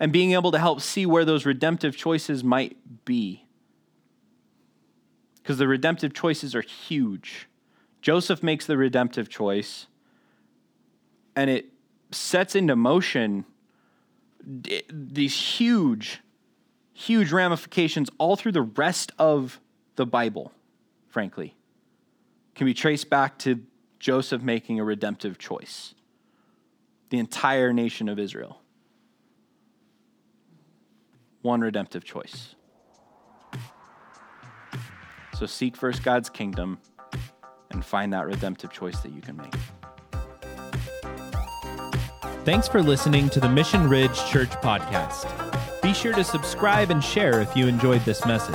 and 0.00 0.12
being 0.12 0.32
able 0.32 0.52
to 0.52 0.58
help 0.58 0.80
see 0.80 1.06
where 1.06 1.24
those 1.24 1.46
redemptive 1.46 1.96
choices 1.96 2.42
might 2.42 2.76
be. 3.04 3.44
Because 5.36 5.58
the 5.58 5.68
redemptive 5.68 6.14
choices 6.14 6.54
are 6.54 6.62
huge. 6.62 7.48
Joseph 8.00 8.42
makes 8.42 8.66
the 8.66 8.76
redemptive 8.76 9.28
choice, 9.28 9.86
and 11.36 11.48
it 11.48 11.66
sets 12.10 12.54
into 12.54 12.76
motion 12.76 13.44
these 14.44 15.34
huge, 15.34 16.20
huge 16.92 17.32
ramifications 17.32 18.10
all 18.18 18.36
through 18.36 18.52
the 18.52 18.62
rest 18.62 19.12
of 19.18 19.60
the 19.96 20.06
Bible, 20.06 20.52
frankly. 21.08 21.54
Can 22.54 22.66
be 22.66 22.74
traced 22.74 23.10
back 23.10 23.38
to 23.38 23.60
Joseph 23.98 24.42
making 24.42 24.78
a 24.78 24.84
redemptive 24.84 25.38
choice. 25.38 25.94
The 27.10 27.18
entire 27.18 27.72
nation 27.72 28.08
of 28.08 28.18
Israel. 28.18 28.60
One 31.42 31.60
redemptive 31.60 32.04
choice. 32.04 32.54
So 35.38 35.46
seek 35.46 35.76
first 35.76 36.02
God's 36.02 36.30
kingdom 36.30 36.78
and 37.70 37.84
find 37.84 38.12
that 38.12 38.26
redemptive 38.26 38.70
choice 38.70 39.00
that 39.00 39.12
you 39.12 39.20
can 39.20 39.36
make. 39.36 39.54
Thanks 42.44 42.68
for 42.68 42.82
listening 42.82 43.30
to 43.30 43.40
the 43.40 43.48
Mission 43.48 43.88
Ridge 43.88 44.22
Church 44.26 44.50
podcast. 44.50 45.30
Be 45.80 45.94
sure 45.94 46.12
to 46.12 46.22
subscribe 46.22 46.90
and 46.90 47.02
share 47.02 47.40
if 47.40 47.56
you 47.56 47.66
enjoyed 47.66 48.02
this 48.02 48.26
message. 48.26 48.54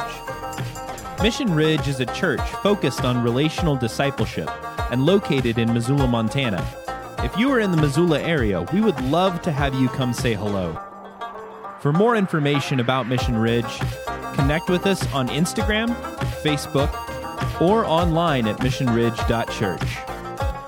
Mission 1.24 1.52
Ridge 1.52 1.88
is 1.88 2.00
a 2.00 2.06
church 2.06 2.40
focused 2.62 3.04
on 3.04 3.24
relational 3.24 3.76
discipleship 3.76 4.48
and 4.92 5.08
located 5.08 5.58
in 5.58 5.74
Missoula, 5.74 6.08
Montana. 6.08 6.64
If 7.24 7.36
you 7.36 7.50
are 7.50 7.60
in 7.60 7.72
the 7.72 7.78
Missoula 7.78 8.22
area, 8.22 8.62
we 8.72 8.80
would 8.80 9.02
love 9.06 9.42
to 9.42 9.52
have 9.52 9.74
you 9.74 9.90
come 9.90 10.14
say 10.14 10.36
hello. 10.36 10.80
For 11.80 11.92
more 11.92 12.16
information 12.16 12.80
about 12.80 13.08
Mission 13.08 13.38
Ridge, 13.38 13.80
connect 14.36 14.70
with 14.70 14.86
us 14.86 15.12
on 15.14 15.30
Instagram, 15.30 15.96
Facebook, 16.44 16.92
or 17.60 17.86
online 17.86 18.48
at 18.48 18.58
missionridge.church. 18.58 20.09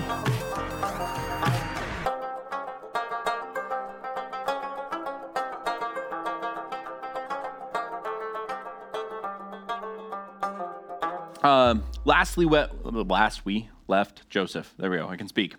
Um, 11.43 11.83
lastly, 12.05 12.45
we, 12.45 12.63
last 12.83 13.45
we 13.45 13.69
left 13.87 14.29
Joseph. 14.29 14.73
There 14.77 14.91
we 14.91 14.97
go. 14.97 15.07
I 15.07 15.15
can 15.15 15.27
speak. 15.27 15.55